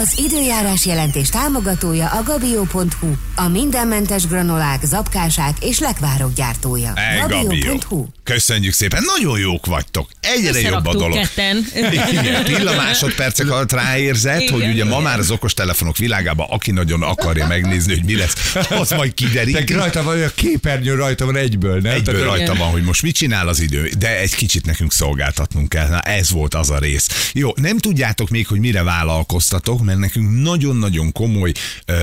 Az 0.03 0.19
időjárás 0.19 0.87
jelentés 0.87 1.29
támogatója 1.29 2.09
a 2.09 2.23
gabio.hu, 2.23 3.13
a 3.37 3.49
mindenmentes 3.49 4.27
granolák, 4.27 4.81
zapkásák 4.85 5.57
és 5.61 5.79
lekvárok 5.79 6.33
gyártója. 6.35 6.93
Ej, 6.95 7.19
Gabió. 7.29 8.09
Köszönjük 8.25 8.73
szépen, 8.73 9.03
nagyon 9.17 9.39
jók 9.39 9.67
vagytok. 9.67 10.09
Egyre 10.21 10.61
jobb 10.61 10.87
a 10.87 10.93
dolog. 10.95 11.13
ketten. 11.19 11.67
Igen, 12.13 12.45
Tilla 12.45 12.77
másodpercek 12.77 13.51
alatt 13.51 13.73
ráérzett, 13.73 14.41
Igen, 14.41 14.53
hogy 14.55 14.69
ugye 14.69 14.85
ma 14.85 15.01
már 15.01 15.19
az 15.19 15.31
okostelefonok 15.31 15.97
világában, 15.97 16.47
aki 16.51 16.71
nagyon 16.71 17.03
akarja 17.03 17.47
megnézni, 17.47 17.95
hogy 17.95 18.05
mi 18.05 18.17
lesz, 18.17 18.55
az 18.71 18.91
majd 18.91 19.15
De 19.15 19.27
kideríti. 19.27 19.73
rajta 19.73 20.03
van 20.03 20.15
olyan 20.17 20.31
képernyő, 20.35 20.95
rajta 20.95 21.25
van 21.25 21.37
egyből, 21.37 21.81
nem? 21.81 21.93
Egyből 21.93 22.15
Tehát- 22.21 22.37
rajta 22.37 22.55
van, 22.55 22.71
hogy 22.71 22.83
most 22.83 23.03
mit 23.03 23.15
csinál 23.15 23.49
az 23.49 23.61
idő, 23.61 23.91
de 23.99 24.19
egy 24.19 24.35
kicsit 24.35 24.67
nekünk 24.67 24.93
szolgáltatnunk 24.93 25.69
kell. 25.69 25.89
Na, 25.89 26.01
ez 26.01 26.31
volt 26.31 26.55
az 26.55 26.71
a 26.71 26.79
rész. 26.79 27.31
Jó, 27.33 27.51
nem 27.57 27.79
tudjátok 27.79 28.29
még, 28.29 28.47
hogy 28.47 28.59
mire 28.61 28.83
vállalkoztatok, 28.83 29.84
mert 29.85 29.99
nekünk 29.99 30.43
nagyon-nagyon 30.43 31.13
komoly 31.13 31.53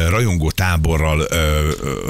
rajongó 0.10 0.52
táborral 0.52 1.28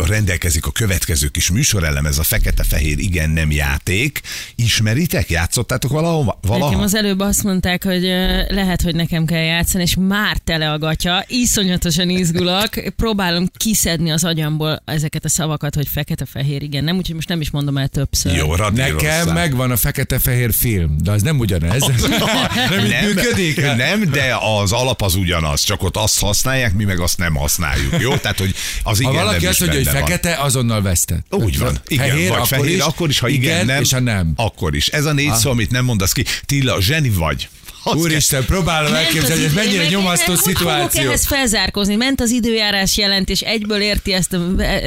rendelkezik 0.08 0.66
a 0.66 0.72
következő 0.72 1.28
kis 1.28 1.52
műsorelem, 1.52 2.06
ez 2.06 2.18
a 2.18 2.24
fekete-fehér 2.24 3.00
igen-nem 3.00 3.52
játék. 3.52 4.22
Ismeritek? 4.56 5.30
Játszottátok 5.30 5.92
valahova? 5.92 6.40
valaha? 6.42 6.70
Nekem 6.70 6.84
az 6.84 6.96
előbb 6.96 7.20
azt 7.20 7.44
mondták, 7.44 7.84
hogy 7.84 8.02
lehet, 8.48 8.82
hogy 8.82 8.96
nekem 8.96 9.26
kell 9.26 9.44
játszani, 9.44 9.84
és 9.84 9.96
már 10.00 10.38
tele 10.38 10.72
a 10.72 10.78
gatya, 10.78 11.26
iszonyatosan 11.28 12.10
izgulok, 12.10 12.70
próbálom 12.96 13.50
kiszedni 13.58 14.12
az 14.12 14.24
agyamból 14.24 14.82
ezeket 14.86 15.26
a 15.26 15.30
szavakat, 15.30 15.76
hogy 15.76 15.88
fekete-fehér, 15.88 16.62
igen, 16.62 16.84
nem, 16.84 16.98
úgyhogy 16.98 17.16
most 17.16 17.28
nem 17.28 17.42
is 17.42 17.50
mondom 17.52 17.78
el 17.78 17.88
többször. 17.88 18.36
Jó. 18.36 18.56
Nekem 18.56 19.34
megvan 19.34 19.72
a 19.72 19.78
fekete-fehér 19.78 20.54
film, 20.54 20.96
de 21.04 21.12
az 21.12 21.22
nem 21.22 21.40
ugyanez. 21.40 21.82
nem, 22.70 22.86
így 22.86 23.16
működik? 23.16 23.62
Nem, 23.62 24.10
de 24.12 24.38
az 24.62 24.72
alap 24.72 25.02
az 25.02 25.16
ugyanaz, 25.16 25.51
csak 25.60 25.84
ott 25.84 25.98
azt 25.98 26.20
használják, 26.20 26.74
mi 26.74 26.84
meg 26.84 27.00
azt 27.00 27.18
nem 27.18 27.36
használjuk. 27.36 28.00
Jó? 28.00 28.16
Tehát, 28.18 28.40
hogy 28.40 28.56
az 28.84 28.98
Ha 28.98 29.10
igen 29.10 29.24
valaki 29.24 29.42
nem 29.42 29.50
azt 29.50 29.60
mondja, 29.60 29.78
hogy 29.78 29.88
van. 29.88 29.96
fekete, 29.96 30.36
azonnal 30.36 30.82
vesztett. 30.82 31.26
Úgy 31.30 31.58
van. 31.58 31.82
Igen, 31.88 32.08
fehér, 32.10 32.28
vagy 32.28 32.38
akkor 32.38 32.48
fehér, 32.48 32.76
is, 32.76 32.82
akkor 32.82 33.10
is, 33.10 33.20
ha 33.20 33.28
igen, 33.28 33.66
nem. 33.66 33.82
és 33.82 33.92
ha 33.92 34.00
nem. 34.00 34.34
Akkor 34.36 34.76
is. 34.76 34.88
Ez 34.88 35.06
a 35.06 35.14
négy 35.14 35.34
szó, 35.34 35.50
amit 35.50 35.72
nem 35.72 35.86
mondasz 35.86 36.12
ki. 36.12 36.26
Tilla, 36.46 36.82
zseni 36.82 37.10
vagy. 37.10 37.50
Úristen, 37.84 38.46
próbálom 38.46 38.94
elképzelni, 38.94 39.44
hogy 39.44 39.54
mennyire 39.54 39.88
nyomasztó 39.88 40.32
hogy 40.32 40.42
szituáció. 40.42 41.08
ehhez 41.08 41.26
felzárkózni? 41.26 41.96
Ment 41.96 42.22
az 42.22 42.30
időjárás 42.30 42.98
jelentés, 42.98 43.42
egyből 43.42 43.82
érti 43.82 44.14
ezt 44.14 44.34
a 44.34 44.40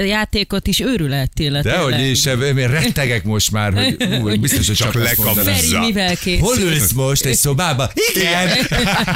játékot 0.04 0.66
is, 0.66 0.80
őrület 0.80 1.30
tényleg. 1.34 1.62
De 1.62 1.76
hogy 1.76 2.00
én 2.00 2.14
sem, 2.14 2.42
én 2.42 2.68
rettegek 2.68 3.24
most 3.24 3.50
már, 3.50 3.72
hogy 3.72 3.96
ú, 4.22 4.40
biztos, 4.40 4.66
hogy 4.66 4.76
Csak. 4.76 4.92
Feri 4.92 5.78
mivel 5.78 6.16
kész? 6.16 6.40
Hol 6.40 6.58
ülsz 6.58 6.92
most 6.92 7.24
egy 7.24 7.36
szobába? 7.36 7.90
Igen! 8.14 8.48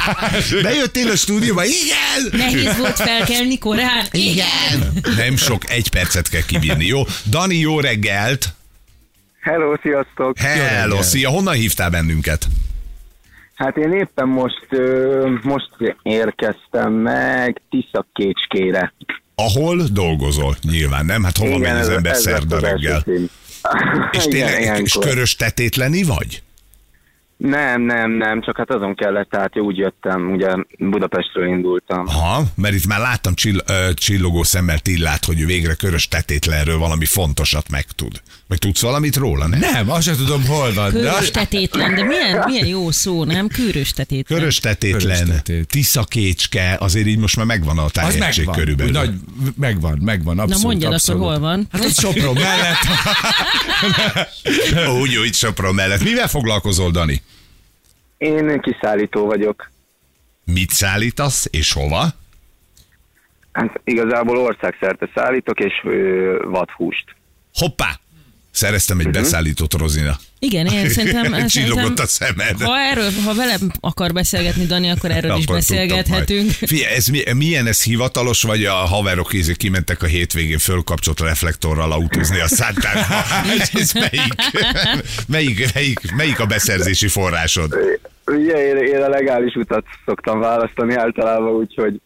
Bejöttél 0.61 1.09
a 1.09 1.15
stúdióba? 1.15 1.63
Igen! 1.65 2.39
Nehéz 2.39 2.77
volt 2.77 2.95
felkelni 2.95 3.57
korán? 3.57 4.05
Igen. 4.11 4.93
Nem 5.17 5.37
sok, 5.37 5.69
egy 5.69 5.89
percet 5.89 6.29
kell 6.29 6.45
kibírni, 6.45 6.85
jó? 6.85 7.05
Dani, 7.29 7.55
jó 7.55 7.79
reggelt! 7.79 8.53
Hello, 9.41 9.75
sziasztok! 9.81 10.37
Hello, 10.37 11.01
szia, 11.01 11.29
honnan 11.29 11.53
hívtál 11.53 11.89
bennünket? 11.89 12.47
Hát 13.59 13.77
én 13.77 13.93
éppen 13.93 14.27
most, 14.27 14.67
most 15.43 15.69
érkeztem 16.01 16.93
meg 16.93 17.61
Tiszakécskére. 17.69 18.93
Ahol 19.35 19.81
dolgozol, 19.91 20.55
nyilván, 20.61 21.05
nem? 21.05 21.23
Hát 21.23 21.37
hova 21.37 21.57
megy 21.57 21.79
az 21.79 21.89
ember 21.89 22.11
ez 22.11 22.21
szerda 22.21 22.59
reggel? 22.59 23.03
És 24.11 24.25
Igen, 24.25 24.29
tényleg 24.29 24.59
és 24.59 24.65
ilyenkor. 24.65 25.03
körös 25.03 25.35
tetétleni 25.35 26.03
vagy? 26.03 26.43
Nem, 27.37 27.81
nem, 27.81 28.11
nem, 28.11 28.41
csak 28.41 28.57
hát 28.57 28.69
azon 28.69 28.95
kellett, 28.95 29.29
tehát 29.29 29.59
úgy 29.59 29.77
jöttem, 29.77 30.31
ugye 30.31 30.55
Budapestről 30.77 31.47
indultam. 31.47 32.07
Ha, 32.07 32.41
mert 32.55 32.75
itt 32.75 32.87
már 32.87 32.99
láttam 32.99 33.33
csill, 33.33 33.57
csillogó 33.93 34.43
szemmel 34.43 34.79
Tillát, 34.79 35.25
hogy 35.25 35.41
ő 35.41 35.45
végre 35.45 35.73
körös 35.73 36.07
tetétlenről 36.07 36.77
valami 36.77 37.05
fontosat 37.05 37.69
megtud. 37.69 38.21
Vagy 38.49 38.57
tudsz 38.59 38.81
valamit 38.81 39.15
róla, 39.15 39.47
nem? 39.47 39.59
Nem, 39.59 39.89
azt 39.89 40.03
sem 40.03 40.15
tudom, 40.15 40.45
hol 40.45 40.73
van. 40.73 40.91
De 40.91 40.99
Körös 40.99 41.13
az, 41.17 41.29
tetétlen, 41.31 41.95
de 41.95 42.03
milyen, 42.03 42.43
milyen 42.45 42.67
jó 42.67 42.91
szó, 42.91 43.23
nem? 43.23 43.47
Körös 43.47 43.91
tetétlen. 43.93 44.39
Körös 44.39 44.57
tetétlen, 44.59 45.01
Körös 45.01 45.19
tetét. 45.41 45.67
tiszakécske, 45.67 46.75
azért 46.79 47.07
így 47.07 47.17
most 47.17 47.35
már 47.35 47.45
megvan 47.45 47.77
a 47.77 47.83
az 47.83 47.91
tájegység 47.91 48.45
megvan. 48.45 48.55
körülbelül. 48.55 48.91
Nagy, 48.91 49.13
megvan, 49.57 49.99
megvan, 50.01 50.35
Na 50.35 50.41
abszolút. 50.41 50.63
mondjad 50.63 50.93
abszolút. 50.93 51.21
akkor, 51.21 51.33
hol 51.33 51.41
van? 51.41 51.67
Hát 51.71 51.85
ott 51.85 51.99
Sopron 51.99 52.33
mellett. 52.33 52.77
Úgy, 55.01 55.17
úgy 55.17 55.33
Sopron 55.33 55.75
mellett. 55.75 56.03
Mivel 56.03 56.27
foglalkozol, 56.27 56.91
Dani? 56.91 57.21
Én 58.17 58.61
kiszállító 58.61 59.25
vagyok. 59.25 59.71
Mit 60.45 60.69
szállítasz, 60.69 61.47
és 61.51 61.73
hova? 61.73 62.07
Hát 63.51 63.81
igazából 63.83 64.37
országszerte 64.37 65.09
szállítok, 65.15 65.59
és 65.59 65.73
ö, 65.83 66.37
vadhúst. 66.49 67.05
Hoppá! 67.53 67.99
Szereztem 68.59 68.99
egy 68.99 69.09
beszállított 69.09 69.73
rozina. 69.77 70.17
Igen, 70.39 70.65
én 70.65 70.89
szerintem... 70.97 71.47
Csillogott 71.47 71.99
a 71.99 72.05
szemed. 72.05 72.61
ha 72.61 72.79
erről, 72.79 73.09
ha 73.25 73.33
velem 73.33 73.71
akar 73.79 74.13
beszélgetni 74.13 74.65
Dani, 74.65 74.89
akkor 74.89 75.11
erről 75.11 75.37
is 75.37 75.43
Akkor 75.43 75.55
beszélgethetünk. 75.55 76.27
tudtok 76.27 76.59
majd. 76.59 76.71
Figyelj, 76.71 76.95
ez 76.95 77.07
mi, 77.07 77.23
milyen 77.33 77.67
ez 77.67 77.83
hivatalos, 77.83 78.41
vagy 78.41 78.65
a 78.65 78.73
haverok 78.73 79.33
ízé 79.33 79.53
kimentek 79.53 80.03
a 80.03 80.05
hétvégén 80.05 80.57
fölkapcsolt 80.57 81.19
reflektorral 81.19 81.91
autózni 81.91 82.39
a 82.39 82.47
szántárba? 82.47 83.15
ez 83.73 83.91
melyik, 83.93 84.33
melyik, 85.27 85.73
melyik, 85.73 86.15
melyik 86.15 86.39
a 86.39 86.45
beszerzési 86.45 87.07
forrásod? 87.07 87.75
Ugye 88.25 88.67
én, 88.67 88.77
én 88.77 89.01
a 89.01 89.09
legális 89.09 89.55
utat 89.55 89.85
szoktam 90.05 90.39
választani 90.39 90.95
általában, 90.95 91.51
úgyhogy 91.51 92.01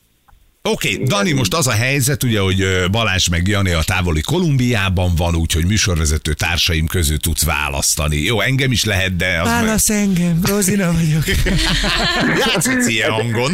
Oké, 0.70 0.94
okay, 0.94 1.06
Dani, 1.06 1.32
most 1.32 1.54
az 1.54 1.68
a 1.68 1.72
helyzet, 1.72 2.24
ugye, 2.24 2.40
hogy 2.40 2.66
Balázs 2.92 3.28
meg 3.28 3.48
Jani 3.48 3.72
a 3.72 3.82
távoli 3.86 4.22
Kolumbiában 4.22 5.16
van, 5.16 5.36
úgyhogy 5.36 5.66
műsorvezető 5.66 6.34
társaim 6.34 6.88
közül 6.88 7.18
tudsz 7.18 7.44
választani. 7.44 8.16
Jó, 8.18 8.42
engem 8.42 8.72
is 8.72 8.84
lehet, 8.84 9.16
de 9.16 9.40
az 9.42 9.48
Válasz 9.48 9.90
engem, 9.90 10.40
Rozina 10.44 10.92
vagyok. 10.94 11.24
meg... 12.26 12.38
Játszhatsz 12.38 12.88
ilyen 12.88 13.12
hangon. 13.12 13.52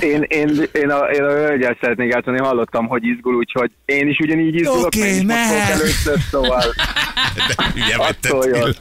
Én, 0.00 0.22
én, 0.28 0.62
én, 0.72 0.90
a, 0.90 1.04
én 1.04 1.22
a 1.22 1.30
hölgyel 1.32 1.76
szeretnék 1.80 2.12
játszani, 2.12 2.38
hallottam, 2.38 2.86
hogy 2.86 3.02
izgul, 3.04 3.34
úgyhogy 3.34 3.70
én 3.84 4.08
is 4.08 4.18
ugyanígy 4.18 4.54
izgulok, 4.54 4.84
Oké, 4.86 4.98
meg 5.00 5.08
is 5.08 5.14
most 5.14 5.26
mehet. 5.26 5.70
először, 5.70 6.18
szóval 6.30 6.74
De. 8.20 8.74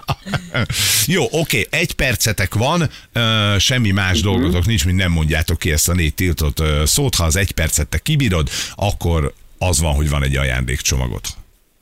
Jó, 1.07 1.25
oké, 1.31 1.67
egy 1.69 1.93
percetek 1.93 2.53
van, 2.53 2.89
ö, 3.13 3.55
semmi 3.59 3.91
más 3.91 4.21
Mhm. 4.21 4.27
dolgotok 4.27 4.65
nincs, 4.65 4.85
mint 4.85 4.97
nem 4.97 5.11
mondjátok 5.11 5.59
ki 5.59 5.71
ezt 5.71 5.89
a 5.89 5.93
négy 5.93 6.13
tiltott 6.13 6.59
ö, 6.59 6.81
szót. 6.85 7.14
Ha 7.17 7.23
az 7.23 7.35
egy 7.35 7.51
percet 7.51 7.87
te 7.87 7.97
kibírod, 7.97 8.49
akkor 8.75 9.33
az 9.57 9.79
van, 9.79 9.95
hogy 9.95 10.09
van 10.09 10.23
egy 10.23 10.35
ajándékcsomagod. 10.35 11.21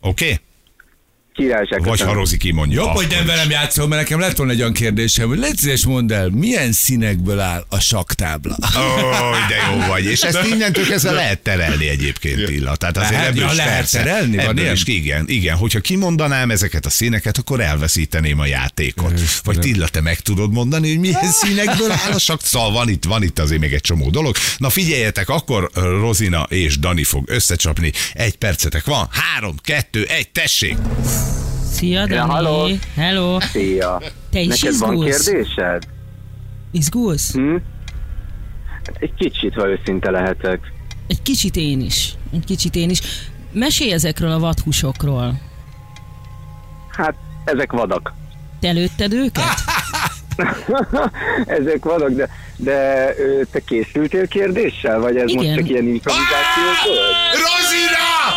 Oké? 0.02 0.26
Okay? 0.26 0.39
Királyság. 1.34 1.84
Vagy 1.84 2.02
ha. 2.02 2.13
Rozi 2.13 2.38
kimondja. 2.38 2.82
Jobb, 2.82 2.96
hogy 2.96 3.08
nem 3.10 3.26
velem 3.26 3.50
játszol, 3.50 3.88
mert 3.88 4.02
nekem 4.02 4.19
lett 4.19 4.38
volna 4.38 4.52
egy 4.52 4.60
olyan 4.60 4.74
kérdésem, 4.74 5.28
hogy 5.28 5.38
légy 5.38 5.58
szíves, 5.58 5.86
mondd 5.86 6.13
el, 6.13 6.30
milyen 6.30 6.72
színekből 6.72 7.39
áll 7.39 7.65
a 7.69 7.80
saktábla? 7.80 8.58
Ó, 8.78 9.32
de 9.48 9.56
jó 9.72 9.88
vagy. 9.88 10.06
És 10.06 10.22
ezt 10.22 10.48
innentől 10.48 10.86
kezdve 10.86 11.12
lehet 11.12 11.39
terelni 11.39 11.88
egyébként, 11.88 12.50
Illa. 12.50 12.76
Tehát 12.76 12.98
azért 12.98 13.12
Lehet, 13.12 13.28
ebből 13.28 13.43
ja, 13.43 13.52
is 13.52 13.58
lehet 13.58 13.74
persze, 13.74 13.98
terelni? 13.98 14.36
Van 14.36 14.46
Ebből 14.46 14.63
ilyen? 14.63 14.74
is, 14.74 14.84
igen, 14.86 15.26
igen. 15.28 15.56
Hogyha 15.56 15.80
kimondanám 15.80 16.52
ezeket 16.52 16.86
a 16.86 16.89
színeket, 16.89 17.38
akkor 17.38 17.60
elveszíteném 17.60 18.39
a 18.39 18.46
játékot. 18.46 19.22
Vagy 19.43 19.60
Tilla, 19.60 19.88
te 19.88 20.02
meg 20.02 20.19
tudod 20.19 20.52
mondani, 20.52 20.89
hogy 20.89 21.00
milyen 21.00 21.32
színekből 21.32 21.91
áll 21.91 22.12
a 22.12 22.19
sak? 22.19 22.41
Szóval 22.43 22.72
van 22.72 22.89
itt, 22.89 23.04
van 23.04 23.24
itt 23.24 23.39
azért 23.39 23.62
még 23.62 23.74
egy 23.74 23.82
csomó 23.82 24.10
dolog. 24.10 24.36
Na 24.58 24.69
figyeljetek, 24.69 25.30
akkor 25.30 25.69
Rozina 25.74 26.41
és 26.50 26.80
Dani 26.80 27.04
fog 27.04 27.30
összecsapni. 27.30 27.91
Egy 28.13 28.36
percetek 28.36 28.86
van. 28.86 29.08
Három, 29.12 29.56
kettő, 29.63 30.06
egy, 30.06 30.30
tessék! 30.30 30.78
Szia, 31.71 32.05
Dani. 32.07 32.31
halló. 32.31 32.67
Hello. 32.95 33.39
Szia. 33.39 34.01
Te 34.31 34.39
is 34.39 34.62
Neked 34.62 34.79
van 34.79 34.93
izgulsz? 34.93 35.25
kérdésed? 35.25 35.83
Izgulsz? 36.71 37.33
Hm? 37.33 37.55
Egy 38.99 39.13
kicsit, 39.13 39.53
ha 39.53 39.67
őszinte 39.67 40.12
lehetek. 40.12 40.71
Egy 41.07 41.21
kicsit 41.21 41.55
én 41.55 41.81
is. 41.81 42.13
Egy 42.33 42.45
kicsit 42.45 42.75
én 42.75 42.89
is. 42.89 43.01
Mesélj 43.51 43.91
ezekről 43.91 44.31
a 44.31 44.39
vadhúsokról. 44.39 45.39
Hát, 46.89 47.13
ezek 47.45 47.71
vadak. 47.71 48.13
Te 48.59 48.71
lőtted 48.71 49.13
őket? 49.13 49.43
ezek 51.59 51.83
vadak, 51.83 52.09
de, 52.09 52.29
de 52.55 53.07
te 53.51 53.59
készültél 53.59 54.27
kérdéssel? 54.27 54.99
Vagy 54.99 55.15
ez 55.17 55.29
Igen. 55.29 55.43
most 55.45 55.57
csak 55.57 55.69
ilyen 55.69 55.88
improvizáció 55.88 56.63
volt? 56.86 57.53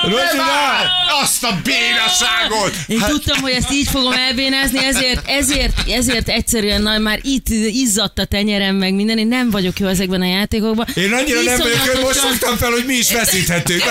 Rozina! 0.02 0.22
Rozina! 0.22 0.94
Azt 1.22 1.44
a 1.44 1.58
bénaságot! 1.64 2.74
Én 2.86 3.00
hát... 3.00 3.10
tudtam, 3.10 3.40
hogy 3.40 3.52
ezt 3.52 3.72
így 3.72 3.88
fogom 3.88 4.12
elbénázni, 4.12 4.84
ezért, 4.84 5.28
ezért, 5.28 5.72
ezért 5.88 6.28
egyszerűen 6.28 6.82
na, 6.82 6.98
már 6.98 7.18
itt 7.22 7.48
izzadt 7.72 8.18
a 8.18 8.24
tenyerem 8.24 8.76
meg 8.76 8.94
minden, 8.94 9.18
én 9.18 9.26
nem 9.26 9.50
vagyok 9.50 9.78
jó 9.78 9.86
ezekben 9.86 10.20
a 10.20 10.26
játékokban. 10.26 10.86
Én 10.94 11.12
annyira 11.12 11.42
nem 11.42 11.58
vagyok, 11.58 11.78
hogy 11.78 12.00
most 12.02 12.16
Iszonyatosan- 12.16 12.30
fogtam 12.30 12.56
fel, 12.56 12.70
hogy 12.70 12.84
mi 12.86 12.94
is 12.94 13.12
veszíthetünk. 13.12 13.82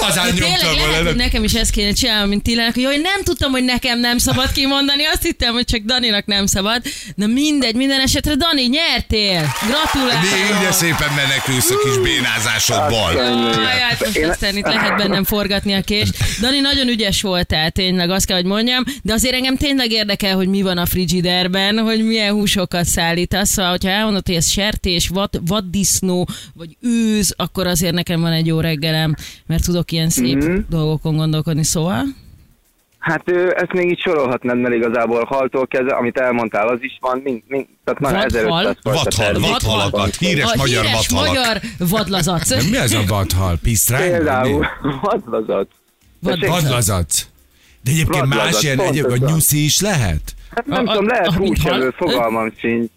Lazán 0.00 0.34
Tényleg 0.34 0.50
nyomtam 0.50 0.76
lehet, 0.76 0.84
hogy 0.94 1.02
volna. 1.02 1.12
nekem 1.12 1.44
is 1.44 1.52
ezt 1.52 1.70
kéne 1.70 1.92
csinálnom, 1.92 2.28
mint 2.28 2.42
Tillának, 2.42 2.74
hogy 2.74 2.82
jó, 2.82 2.90
én 2.90 3.00
nem 3.00 3.22
tudtam, 3.22 3.50
hogy 3.50 3.64
nekem 3.64 3.98
nem 3.98 4.18
szabad 4.18 4.52
kimondani, 4.52 5.04
azt 5.04 5.22
hittem, 5.22 5.52
hogy 5.52 5.64
csak 5.64 5.80
Daninak 5.80 6.26
nem 6.26 6.46
szabad. 6.46 6.82
Na 7.14 7.26
mindegy, 7.26 7.74
minden 7.74 8.00
esetre 8.00 8.34
Dani, 8.34 8.62
nyertél! 8.62 9.54
Gratulálok! 9.66 10.22
Még 10.22 10.56
ugye 10.58 10.72
szépen 10.72 11.12
menekülsz 11.14 11.70
a 11.70 11.78
kis 11.78 11.98
bénázásodból. 11.98 12.51
Jaj, 13.54 13.78
hát 13.80 14.00
most 14.00 14.16
Én- 14.16 14.28
aztán 14.30 14.56
itt 14.56 14.66
lehet 14.66 14.96
bennem 14.96 15.24
forgatni 15.24 15.72
a 15.72 15.80
kést. 15.80 16.14
Dani 16.40 16.60
nagyon 16.60 16.88
ügyes 16.88 17.22
voltál, 17.22 17.70
tényleg, 17.70 18.10
azt 18.10 18.26
kell, 18.26 18.36
hogy 18.36 18.44
mondjam, 18.46 18.84
de 19.02 19.12
azért 19.12 19.34
engem 19.34 19.56
tényleg 19.56 19.90
érdekel, 19.92 20.34
hogy 20.36 20.48
mi 20.48 20.62
van 20.62 20.78
a 20.78 20.86
frigiderben, 20.86 21.78
hogy 21.78 22.04
milyen 22.04 22.32
húsokat 22.32 22.84
szállítasz. 22.84 23.50
Szóval, 23.50 23.70
hogyha 23.70 23.88
elmondod, 23.90 24.26
hogy 24.26 24.34
ez 24.34 24.48
sertés, 24.50 25.08
vad, 25.08 25.30
vaddisznó, 25.46 26.28
vagy 26.54 26.76
őz, 26.80 27.34
akkor 27.36 27.66
azért 27.66 27.94
nekem 27.94 28.20
van 28.20 28.32
egy 28.32 28.46
jó 28.46 28.60
reggelem, 28.60 29.14
mert 29.46 29.64
tudok 29.64 29.92
ilyen 29.92 30.08
szép 30.08 30.36
Mhm. 30.36 30.56
dolgokon 30.70 31.16
gondolkodni, 31.16 31.64
szóval. 31.64 32.04
Hát 33.02 33.22
ö, 33.30 33.50
ezt 33.56 33.72
még 33.72 33.90
így 33.90 34.00
sorolhatnád, 34.00 34.58
mert 34.58 34.74
igazából 34.74 35.24
haltól 35.24 35.66
kezdve, 35.66 35.94
amit 35.94 36.16
elmondtál, 36.18 36.68
az 36.68 36.78
is 36.80 36.96
van, 37.00 37.20
mind, 37.24 37.42
mind, 37.46 37.66
tehát 37.84 38.00
már 38.00 38.12
Vadhal? 38.12 38.76
1500 38.82 39.14
fajta 39.16 39.40
Vadhal, 39.40 39.50
vadhalakat, 39.50 40.16
híres 40.16 40.52
a 40.52 40.56
magyar 40.56 40.84
híres 40.84 41.08
vadhalak. 41.08 41.34
magyar 41.36 41.60
vadlazac. 41.78 42.70
Mi 42.70 42.76
az 42.76 42.92
a 42.92 43.02
vadhal? 43.06 43.56
Pisztrány? 43.62 44.10
Például 44.10 44.66
vadlazat. 45.02 45.68
Vad- 46.18 46.46
Vadlazac. 46.46 47.26
De 47.82 47.90
egyébként 47.90 48.26
más 48.26 48.36
Vadlazac, 48.38 48.62
ilyen, 48.62 48.80
egyébként, 48.80 49.26
nyuszi 49.26 49.64
is 49.64 49.80
lehet? 49.80 50.34
Hát 50.54 50.66
nem 50.66 50.86
A- 50.86 50.90
tudom, 50.92 51.06
lehet 51.06 51.32
húsevő, 51.32 51.94
fogalmam 51.96 52.52
sincs. 52.58 52.90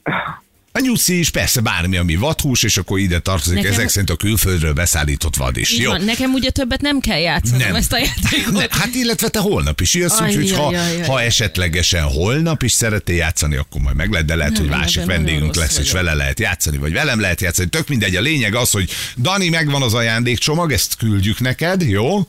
A 0.75 0.79
nyuszi 0.79 1.19
is 1.19 1.29
persze 1.29 1.61
bármi, 1.61 1.97
ami 1.97 2.15
vadhús, 2.15 2.63
és 2.63 2.77
akkor 2.77 2.99
ide 2.99 3.19
tartozik. 3.19 3.55
Nekem- 3.55 3.71
Ezek 3.71 3.89
szerint 3.89 4.09
a 4.09 4.15
külföldről 4.15 4.73
beszállított 4.73 5.35
vad 5.35 5.57
is. 5.57 5.77
Jó? 5.77 5.89
van. 5.91 6.01
Nekem 6.03 6.33
ugye 6.33 6.49
többet 6.49 6.81
nem 6.81 6.99
kell 6.99 7.19
játszanom 7.19 7.59
Nem. 7.59 7.75
ezt 7.75 7.93
a 7.93 7.97
játékot. 7.97 8.53
Ne, 8.53 8.65
hát 8.69 8.93
illetve 8.95 9.27
te 9.29 9.39
holnap 9.39 9.81
is 9.81 9.93
jössz, 9.93 10.19
úgyhogy 10.19 10.51
ha, 10.51 10.71
jaj. 10.71 11.01
ha 11.01 11.21
esetlegesen 11.21 12.03
holnap 12.03 12.63
is 12.63 12.71
szeretnél 12.71 13.15
játszani, 13.15 13.55
akkor 13.55 13.81
majd 13.81 13.95
meg 13.95 14.09
lehet, 14.11 14.25
de 14.25 14.35
lehet, 14.35 14.53
Nem, 14.53 14.61
hogy 14.61 14.71
másik 14.71 15.05
vendégünk 15.05 15.55
lesz, 15.55 15.77
és 15.77 15.91
vele 15.91 16.13
lehet 16.13 16.39
játszani, 16.39 16.77
vagy 16.77 16.93
velem 16.93 17.19
lehet 17.19 17.41
játszani. 17.41 17.69
Tök 17.69 17.87
mindegy, 17.87 18.15
a 18.15 18.21
lényeg 18.21 18.55
az, 18.55 18.71
hogy 18.71 18.89
Dani, 19.17 19.49
megvan 19.49 19.81
az 19.81 19.93
ajándékcsomag, 19.93 20.71
ezt 20.71 20.95
küldjük 20.97 21.39
neked, 21.39 21.81
jó? 21.81 22.27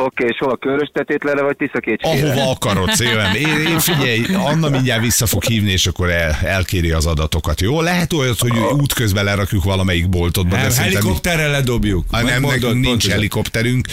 Oké, 0.00 0.24
és 0.26 0.36
hol 0.38 0.50
a 0.50 0.56
körös 0.56 0.90
tetétlere, 0.92 1.42
vagy 1.42 1.56
tiszakécskére? 1.56 2.32
Ahova 2.32 2.50
akarod, 2.50 2.90
szívem. 2.92 3.34
Én, 3.34 3.58
én 3.66 3.78
figyelj, 3.90 4.24
Anna 4.34 4.68
mindjárt 4.68 5.02
vissza 5.02 5.26
fog 5.26 5.44
hívni, 5.44 5.70
és 5.70 5.86
akkor 5.86 6.10
el, 6.10 6.38
elkéri 6.42 6.90
az 6.90 7.06
adatokat, 7.06 7.60
jó? 7.60 7.80
Lehet 7.80 8.12
olyat, 8.12 8.38
hogy 8.38 8.58
útközben 8.58 9.24
lerakjuk 9.24 9.64
valamelyik 9.64 10.08
boltodba, 10.08 10.56
Nem, 10.56 10.72
helikopterrel 10.72 11.50
ledobjuk. 11.50 12.04
Ah, 12.10 12.22
nem, 12.22 12.42
nekünk 12.42 12.72
nincs 12.72 12.86
pontosan. 12.86 13.10
helikopterünk. 13.10 13.86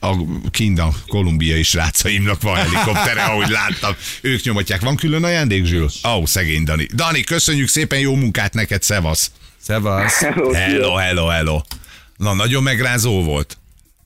A 0.00 0.14
kint 0.50 0.78
a 0.78 0.92
kolumbiai 1.06 1.62
srácaimnak 1.62 2.42
van 2.42 2.56
helikoptere, 2.56 3.22
ahogy 3.22 3.48
láttam. 3.48 3.92
Ők 4.20 4.42
nyomatják. 4.42 4.80
Van 4.80 4.96
külön 4.96 5.24
ajándék, 5.24 5.64
Zsül? 5.64 5.88
Ó, 6.08 6.10
oh, 6.10 6.24
szegény 6.24 6.64
Dani. 6.64 6.86
Dani, 6.94 7.20
köszönjük 7.24 7.68
szépen, 7.68 7.98
jó 7.98 8.14
munkát 8.14 8.54
neked, 8.54 8.82
szevasz. 8.82 9.30
Szevasz. 9.60 10.20
Hello, 10.52 10.94
hello, 10.94 11.26
hello. 11.26 11.60
Na, 12.16 12.34
nagyon 12.34 12.62
megrázó 12.62 13.22
volt. 13.22 13.56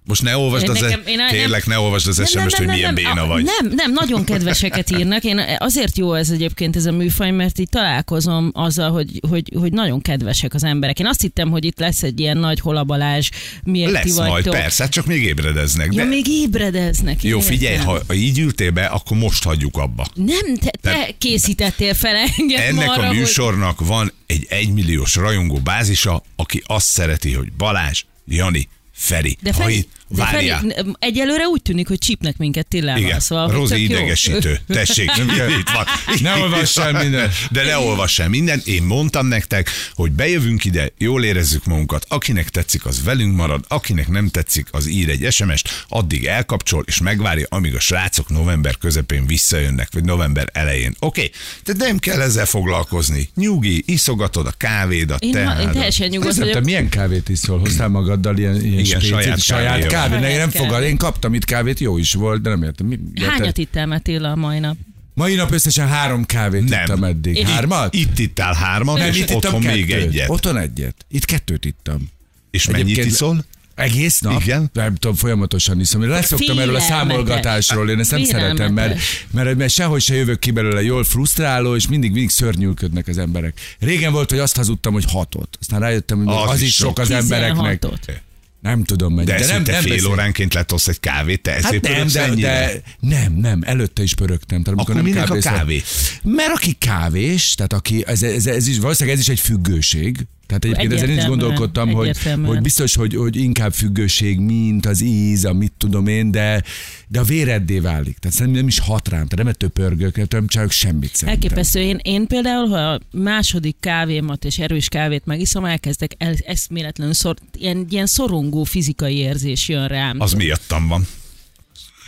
Most 0.07 0.23
ne 0.23 0.37
olvasd 0.37 0.69
az, 0.69 0.81
Nekem- 0.81 1.03
én- 1.07 1.27
kérlek, 1.31 1.67
ne 1.67 1.79
olvasd 1.79 2.09
az 2.09 2.17
Nem, 2.17 2.27
nem, 2.33 2.43
SMS-t, 2.43 2.57
hogy 2.57 2.67
nem, 2.67 2.75
milyen 2.75 2.93
nem, 2.95 3.05
béna 3.05 3.23
a- 3.23 3.27
vagy. 3.27 3.45
Nem, 3.45 3.73
nem, 3.75 3.93
nagyon 3.93 4.25
kedveseket 4.25 4.91
írnak. 4.99 5.25
Én 5.25 5.41
azért 5.59 5.97
jó 5.99 6.15
ez 6.15 6.31
egyébként 6.31 6.77
ez 6.77 6.87
a 6.87 6.93
műfaj, 6.93 7.31
mert 7.31 7.59
így 7.59 7.69
találkozom 7.69 8.51
azzal, 8.55 8.91
hogy, 8.91 9.21
hogy, 9.29 9.53
hogy 9.59 9.73
nagyon 9.73 10.01
kedvesek 10.01 10.55
az 10.55 10.65
emberek. 10.65 10.99
Én 10.99 11.07
azt 11.07 11.21
hittem, 11.21 11.51
hogy 11.51 11.65
itt 11.65 11.79
lesz 11.79 12.03
egy 12.03 12.21
ilyen 12.21 12.37
nagy 12.39 12.61
holabalás, 12.61 13.31
miért 13.65 13.87
ti 13.89 13.93
Lesz 14.09 14.17
majd, 14.17 14.31
vagytok. 14.31 14.53
persze, 14.55 14.83
hát 14.83 14.93
csak 14.93 15.07
még 15.07 15.23
ébredeznek. 15.23 15.93
Ja, 15.95 16.03
De... 16.03 16.09
még 16.09 16.27
ébredeznek. 16.29 17.23
Jó, 17.23 17.39
értem. 17.39 17.53
figyelj, 17.57 17.77
ha 17.77 18.15
így 18.15 18.39
ültél 18.39 18.71
be, 18.71 18.85
akkor 18.85 19.17
most 19.17 19.45
hagyjuk 19.45 19.77
abba. 19.77 20.07
Nem, 20.15 20.57
te, 20.57 20.71
te 20.81 20.91
Te- 20.93 21.15
készítettél 21.19 21.95
fel 21.95 22.15
engem 22.37 22.63
Ennek 22.67 22.89
arra, 22.91 23.03
a 23.03 23.07
hogy- 23.07 23.17
műsornak 23.17 23.87
van 23.87 24.13
egy 24.27 24.47
egymilliós 24.49 25.15
rajongó 25.15 25.57
bázisa, 25.57 26.23
aki 26.37 26.63
azt 26.67 26.87
szereti, 26.87 27.33
hogy 27.33 27.53
Balázs, 27.53 28.05
Jani, 28.29 28.69
Feri. 28.97 29.39
De 29.41 29.51
ha 29.51 29.55
Feri, 29.63 29.77
itt, 29.77 29.83
de 29.83 29.89
Feri, 29.89 30.06
várjál. 30.09 30.61
n- 30.63 30.97
egyelőre 30.99 31.47
úgy 31.47 31.63
tűnik, 31.63 31.89
hogy 31.89 31.99
csípnek 31.99 32.37
minket 32.37 32.67
Tillával. 32.67 33.03
Igen, 33.03 33.21
szóval, 33.21 33.51
Rozi 33.51 33.75
tök 33.75 33.91
jó. 33.91 33.97
idegesítő. 33.97 34.61
Tessék, 34.67 35.11
itt 35.59 35.71
van. 35.71 35.85
Ne 36.23 36.37
olvass 36.37 36.77
el 36.77 36.93
mindent. 36.93 37.33
De 37.51 37.65
ne 37.65 37.79
olvass 37.79 38.19
el 38.19 38.29
mindent. 38.29 38.67
Én 38.67 38.83
mondtam 38.83 39.27
nektek, 39.27 39.71
hogy 39.95 40.13
bejövünk 40.13 40.65
ide, 40.65 40.93
jól 40.99 41.25
érezzük 41.25 41.65
magunkat. 41.65 42.07
Akinek 42.09 42.49
tetszik, 42.51 42.87
az 42.87 43.05
velünk 43.05 43.37
marad. 43.37 43.65
Akinek 43.69 44.09
nem 44.09 44.29
tetszik, 44.29 44.67
az 44.71 44.89
ír 44.89 45.09
egy 45.09 45.33
SMS-t, 45.33 45.85
addig 45.89 46.25
elkapcsol, 46.25 46.83
és 46.87 47.01
megvárja, 47.01 47.47
amíg 47.49 47.75
a 47.75 47.81
srácok 47.81 48.29
november 48.29 48.77
közepén 48.79 49.27
visszajönnek, 49.27 49.89
vagy 49.93 50.05
november 50.05 50.49
elején. 50.53 50.95
Oké, 50.99 51.21
okay. 51.21 51.33
tehát 51.65 51.81
nem 51.81 51.99
kell 51.99 52.21
ezzel 52.21 52.47
foglalkozni. 52.47 53.29
Nyugi, 53.35 53.83
iszogatod 53.87 54.47
a 54.47 54.53
kávédat, 54.57 55.23
Én, 55.23 55.33
ha, 55.33 55.39
én 55.39 55.47
teádat. 55.47 55.73
teljesen 55.73 56.09
nyugodt 56.09 56.29
Köszönöm, 56.29 56.49
te 56.49 56.53
vagyok. 56.55 56.69
milyen 56.69 56.89
kávét 56.89 57.29
iszol? 57.29 57.59
Hoztál 57.59 57.89
magaddal 57.89 58.39
ilyen, 58.39 58.65
ilyen 58.65 58.79
Igen, 58.79 59.01
spécit? 59.01 59.09
saját 59.09 59.41
saját 59.41 59.87
kávét. 59.87 59.91
Van. 60.11 60.21
Ne, 60.21 60.31
én 60.31 60.37
nem 60.39 60.51
kávét. 60.51 60.89
Én 60.89 60.97
kaptam 60.97 61.35
itt 61.35 61.45
kávét, 61.45 61.81
jó 61.81 61.99
is 61.99 62.13
volt, 62.13 62.43
de 62.43 62.49
nem 62.49 62.63
értem. 62.63 62.87
Mi, 62.87 62.99
Hányat 63.27 63.59
ittem 63.59 63.91
Attila 63.91 64.31
a 64.31 64.37
mai 64.37 64.59
nap? 64.59 64.77
Mai 65.15 65.35
nap 65.35 65.53
összesen 65.53 65.89
három 65.89 66.25
kávét 66.25 66.69
Nem. 66.69 66.83
ittam 66.85 67.05
eddig. 67.05 67.37
Én- 67.37 67.47
Hármat? 67.47 67.95
Itt 67.95 68.19
ittál 68.19 68.55
hármat, 68.55 68.97
nem, 68.99 69.09
és 69.09 69.19
itt 69.19 69.31
otthon 69.35 69.61
kettőt. 69.61 69.77
még 69.77 69.91
egyet. 69.91 70.29
Otthon 70.29 70.59
egyet. 70.59 70.95
Itt 71.09 71.25
kettőt 71.25 71.65
ittam. 71.65 72.09
És 72.51 72.67
mennyit 72.67 72.83
Egyébként- 72.85 73.11
iszol? 73.11 73.45
Egész 73.75 74.21
nap? 74.21 74.41
Igen. 74.43 74.71
Nem 74.73 74.95
tudom, 74.95 75.17
folyamatosan 75.17 75.81
iszom. 75.81 76.03
Én 76.03 76.09
leszoktam 76.09 76.59
erről 76.59 76.75
a 76.75 76.81
Félelmetes. 76.81 77.09
számolgatásról, 77.09 77.91
én 77.91 77.99
ezt 77.99 78.11
nem 78.11 78.25
szeretem, 78.25 78.73
mert, 78.73 78.89
Félelmetes. 78.89 79.27
mert, 79.31 79.57
mert 79.57 79.73
sehogy 79.73 80.01
se 80.03 80.15
jövök 80.15 80.39
ki 80.39 80.51
belőle 80.51 80.83
jól 80.83 81.05
frusztráló, 81.05 81.75
és 81.77 81.89
mindig, 81.89 82.11
mindig 82.13 82.31
szörnyűködnek 82.31 83.09
az 83.09 83.19
emberek. 83.19 83.61
Régen 83.79 84.13
volt, 84.13 84.31
hogy 84.31 84.39
azt 84.39 84.57
hazudtam, 84.57 84.93
hogy 84.93 85.05
hatot. 85.09 85.57
Aztán 85.61 85.81
rájöttem, 85.81 86.19
hogy 86.25 86.35
az, 86.37 86.51
Az 86.51 86.61
is 86.61 86.69
is 86.69 86.75
sok 86.75 86.99
az 86.99 87.09
16-ot. 87.09 87.19
embereknek. 87.19 88.23
Nem 88.67 88.85
tudom 88.85 89.15
mennyi. 89.15 89.27
De, 89.27 89.39
de 89.39 89.47
nem, 89.47 89.63
nem, 89.63 89.83
fél 89.83 89.93
beszél- 89.93 90.11
óránként 90.11 90.55
letosz 90.55 90.89
egy 90.89 91.01
kávét, 91.01 91.43
te 91.43 91.53
Hát 91.53 91.81
nem, 91.81 92.07
de, 92.07 92.23
ennyire? 92.23 92.49
de 92.49 92.83
nem, 93.01 93.33
nem, 93.33 93.63
előtte 93.65 94.03
is 94.03 94.15
pörögtem. 94.15 94.63
Tehát, 94.63 94.81
Akkor 94.81 94.95
nem 94.95 95.05
minek 95.05 95.31
a 95.31 95.39
kávé? 95.39 95.83
Mert 96.23 96.53
aki 96.53 96.73
kávés, 96.73 97.55
tehát 97.55 97.73
aki, 97.73 98.05
ez, 98.07 98.23
ez, 98.23 98.47
ez 98.47 98.67
is, 98.67 98.79
valószínűleg 98.79 99.19
ez 99.19 99.23
is 99.23 99.29
egy 99.33 99.41
függőség. 99.41 100.27
Tehát 100.47 100.65
egyébként 100.65 100.93
ezen 100.93 101.09
én 101.09 101.17
is 101.17 101.25
gondolkodtam, 101.25 101.93
hogy, 101.93 102.19
hogy 102.45 102.61
biztos, 102.61 102.95
hogy, 102.95 103.15
hogy 103.15 103.37
inkább 103.37 103.73
függőség, 103.73 104.39
mint 104.39 104.87
az 104.87 105.01
íz, 105.01 105.45
a 105.45 105.53
mit 105.53 105.73
tudom 105.79 106.07
én, 106.07 106.31
de, 106.31 106.63
de 107.09 107.21
a 107.21 107.23
véreddé 107.23 107.79
válik. 107.79 108.19
Tehát 108.19 108.37
szerintem 108.37 108.61
nem 108.61 108.69
is 108.69 108.79
hat 108.79 109.09
rám, 109.09 109.27
tehát 109.27 109.37
nem 109.37 109.47
ettől 109.47 109.71
pörgök, 109.71 110.31
nem 110.31 110.47
csinálok 110.47 110.73
semmit 110.73 111.15
szerintem. 111.15 111.43
Elképesztő. 111.43 111.81
Én, 111.81 111.99
én 112.03 112.27
például, 112.27 112.69
ha 112.69 112.77
a 112.77 113.01
második 113.13 113.77
kávémat 113.81 114.45
és 114.45 114.59
erős 114.59 114.89
kávét 114.89 115.25
megiszom, 115.25 115.65
elkezdek 115.65 116.13
el, 116.19 116.35
eszméletlenül 116.45 117.15
szor, 117.15 117.37
ilyen, 117.59 117.87
ilyen 117.89 118.07
szorongó 118.07 118.65
fizikai 118.65 119.17
érzés 119.17 119.69
jön 119.69 119.87
rám. 119.89 120.21
Az 120.21 120.33
miattam 120.33 120.89
van. 120.89 121.07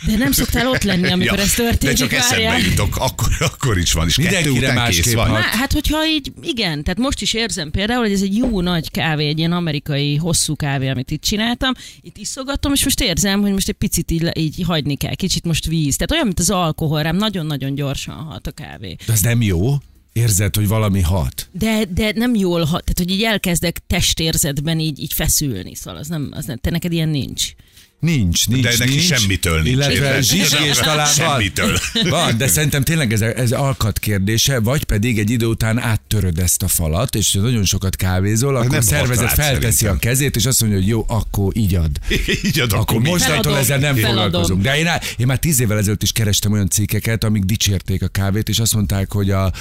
De 0.05 0.17
nem 0.17 0.31
szoktál 0.31 0.67
ott 0.67 0.83
lenni, 0.83 1.11
amikor 1.13 1.37
Ja, 1.37 1.43
ez 1.43 1.53
történik. 1.53 1.97
De 1.97 2.03
csak 2.03 2.13
eszembe 2.13 2.57
jutok, 2.57 2.95
akkor, 2.97 3.27
akkor 3.39 3.77
is 3.77 3.91
van, 3.91 4.07
és 4.07 4.15
kettő 4.15 4.29
Mindenkire 4.29 4.71
után 4.71 4.89
kész 4.91 5.13
van. 5.13 5.27
hat. 5.27 5.41
Há, 5.41 5.57
hát, 5.57 5.73
hogyha 5.73 6.07
így, 6.07 6.31
igen, 6.41 6.83
tehát 6.83 6.99
most 6.99 7.21
is 7.21 7.33
érzem 7.33 7.71
például, 7.71 8.01
hogy 8.01 8.11
ez 8.11 8.21
egy 8.21 8.35
jó 8.37 8.61
nagy 8.61 8.91
kávé, 8.91 9.27
egy 9.27 9.37
ilyen 9.37 9.51
amerikai 9.51 10.15
hosszú 10.15 10.55
kávé, 10.55 10.87
amit 10.87 11.11
itt 11.11 11.21
csináltam. 11.21 11.71
Itt 12.01 12.17
iszogattam, 12.17 12.73
és 12.73 12.83
most 12.83 13.01
érzem, 13.01 13.41
hogy 13.41 13.51
most 13.51 13.69
egy 13.69 13.75
picit 13.75 14.11
így, 14.11 14.31
így 14.37 14.63
hagyni 14.65 14.95
kell, 14.95 15.15
kicsit 15.15 15.43
most 15.45 15.65
víz. 15.65 15.95
Tehát 15.95 16.11
olyan, 16.11 16.25
mint 16.25 16.39
az 16.39 16.49
alkohol, 16.49 17.01
rám 17.01 17.15
nagyon-nagyon 17.15 17.75
gyorsan 17.75 18.15
hat 18.15 18.47
a 18.47 18.51
kávé. 18.51 18.95
De 19.05 19.13
az 19.13 19.21
nem 19.21 19.41
jó? 19.41 19.77
Érzed, 20.13 20.55
hogy 20.55 20.67
valami 20.67 21.01
hat? 21.01 21.49
De, 21.51 21.83
de 21.93 22.11
nem 22.15 22.35
jól 22.35 22.59
hat, 22.59 22.83
tehát 22.83 22.97
hogy 22.97 23.11
így 23.11 23.23
elkezdek 23.23 23.81
testérzetben 23.87 24.79
így, 24.79 24.99
így 24.99 25.13
feszülni, 25.13 25.75
szóval 25.75 25.99
az 25.99 26.07
nem, 26.07 26.29
az 26.31 26.45
nem, 26.45 26.57
te 26.57 26.69
neked 26.69 26.91
ilyen 26.91 27.09
nincs. 27.09 27.53
Nincs, 27.99 28.47
nincs, 28.47 28.63
De 28.63 28.73
neki 28.77 28.89
nincs. 28.91 29.03
semmitől 29.03 29.61
nincs. 29.61 29.75
Illetve 29.75 30.21
zsizsgés 30.21 30.77
talán 30.77 30.95
van. 31.17 31.27
Semmitől. 31.29 31.77
Van, 32.09 32.37
de 32.37 32.47
szerintem 32.47 32.83
tényleg 32.83 33.13
ez, 33.13 33.21
ez 33.21 33.51
alkat 33.51 33.99
kérdése, 33.99 34.59
vagy 34.59 34.83
pedig 34.83 35.19
egy 35.19 35.29
idő 35.29 35.45
után 35.45 35.79
áttöröd 35.79 36.39
ezt 36.39 36.63
a 36.63 36.67
falat, 36.67 37.15
és 37.15 37.31
nagyon 37.31 37.63
sokat 37.65 37.95
kávézol, 37.95 38.55
akkor 38.55 38.69
nem 38.69 38.79
a 38.79 38.81
szervezet 38.81 39.33
felteszi 39.33 39.75
szerintem. 39.77 39.95
a 39.95 39.99
kezét, 39.99 40.35
és 40.35 40.45
azt 40.45 40.61
mondja, 40.61 40.79
hogy 40.79 40.87
jó, 40.87 41.05
akkor 41.07 41.57
így 41.57 41.75
ad. 41.75 41.91
Így 42.45 42.59
ad, 42.59 42.71
Akkor 42.73 42.95
akkor 42.97 43.09
mostantól 43.09 43.57
ezzel 43.57 43.77
nem 43.77 43.95
Feladom. 43.95 44.21
foglalkozunk. 44.21 44.61
De 44.61 44.77
én, 44.77 44.87
á- 44.87 45.15
én 45.17 45.25
már 45.25 45.39
tíz 45.39 45.59
évvel 45.59 45.77
ezelőtt 45.77 46.03
is 46.03 46.11
kerestem 46.11 46.51
olyan 46.51 46.69
cikkeket, 46.69 47.23
amik 47.23 47.43
dicsérték 47.43 48.01
a 48.03 48.07
kávét, 48.07 48.49
és 48.49 48.59
azt 48.59 48.73
mondták, 48.73 49.11
hogy 49.11 49.31
a 49.31 49.51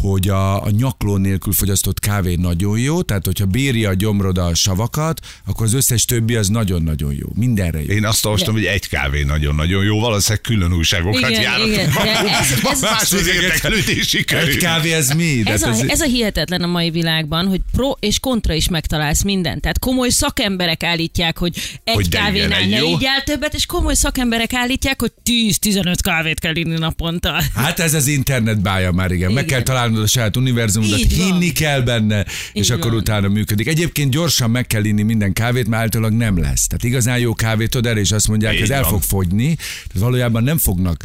hogy 0.00 0.28
a, 0.28 0.62
a 0.62 0.70
nyakló 0.70 1.16
nélkül 1.16 1.52
fogyasztott 1.52 1.98
kávé 2.00 2.34
nagyon 2.34 2.78
jó, 2.78 3.02
tehát 3.02 3.24
hogyha 3.26 3.44
bírja 3.44 3.88
a 3.88 3.94
gyomrod 3.94 4.38
a 4.38 4.54
savakat, 4.54 5.20
akkor 5.46 5.66
az 5.66 5.74
összes 5.74 6.04
többi 6.04 6.34
az 6.36 6.48
nagyon-nagyon 6.48 7.12
jó. 7.14 7.26
Mindenre 7.34 7.80
jó. 7.82 7.86
Én 7.94 8.04
azt 8.04 8.24
olvastam, 8.24 8.54
hogy 8.54 8.64
egy 8.64 8.88
kávé 8.88 9.22
nagyon-nagyon 9.22 9.84
jó, 9.84 10.00
valószínűleg 10.00 10.40
külön 10.42 10.72
újságokat 10.72 11.30
Igen, 11.30 11.60
igen, 11.66 11.88
ez- 12.40 12.60
ez- 12.70 12.80
más 12.80 13.12
az 13.12 13.26
érdeklődési 13.26 14.18
Egy 14.18 14.24
körül. 14.24 14.56
kávé 14.58 14.92
ez 14.92 15.10
mi? 15.10 15.42
Ez 15.44 15.62
a, 15.62 15.74
ez 15.86 16.00
a 16.00 16.04
hihetetlen 16.06 16.62
a 16.62 16.66
mai 16.66 16.90
világban, 16.90 17.46
hogy 17.46 17.60
pro 17.72 17.90
és 18.00 18.18
kontra 18.20 18.54
is 18.54 18.68
megtalálsz 18.68 19.22
mindent. 19.22 19.60
Tehát 19.60 19.78
komoly 19.78 20.08
szakemberek 20.08 20.82
állítják, 20.82 21.38
hogy 21.38 21.56
egy 21.84 21.94
Hogy 21.94 22.08
kávénál 22.08 22.46
igen, 22.46 22.52
egy 22.62 22.68
ne 22.70 22.76
jó. 22.76 22.88
így 22.88 23.04
el 23.04 23.22
többet, 23.24 23.54
és 23.54 23.66
komoly 23.66 23.94
szakemberek 23.94 24.52
állítják, 24.52 25.00
hogy 25.00 25.12
10-15 25.30 25.94
kávét 26.02 26.40
kell 26.40 26.56
inni 26.56 26.78
naponta. 26.78 27.42
Hát 27.54 27.78
ez 27.78 27.94
az 27.94 28.06
internet 28.06 28.60
bája 28.60 28.92
már, 28.92 29.10
igen. 29.10 29.32
Meg 29.32 29.44
Igen. 29.44 29.54
kell 29.64 29.74
találnod 29.86 30.02
a 30.02 30.06
saját 30.06 30.36
univerzumodat, 30.36 30.98
Így 30.98 31.18
van. 31.18 31.26
hinni 31.26 31.52
kell 31.52 31.80
benne, 31.80 32.26
és 32.52 32.64
Így 32.64 32.70
akkor 32.70 32.90
van. 32.90 33.00
utána 33.00 33.28
működik. 33.28 33.66
Egyébként 33.66 34.10
gyorsan 34.10 34.50
meg 34.50 34.66
kell 34.66 34.84
inni 34.84 35.02
minden 35.02 35.32
kávét, 35.32 35.68
mert 35.68 35.82
általában 35.82 36.16
nem 36.16 36.38
lesz. 36.38 36.66
Tehát 36.66 36.84
igazán 36.84 37.18
jó 37.18 37.34
kávét 37.34 37.74
ad 37.74 37.86
el, 37.86 37.96
és 37.98 38.10
azt 38.12 38.28
mondják, 38.28 38.54
Így 38.54 38.60
ez 38.60 38.70
el 38.70 38.82
fog 38.84 39.02
fogyni, 39.02 39.54
tehát 39.54 39.92
valójában 39.98 40.42
nem 40.42 40.58
fognak 40.58 41.04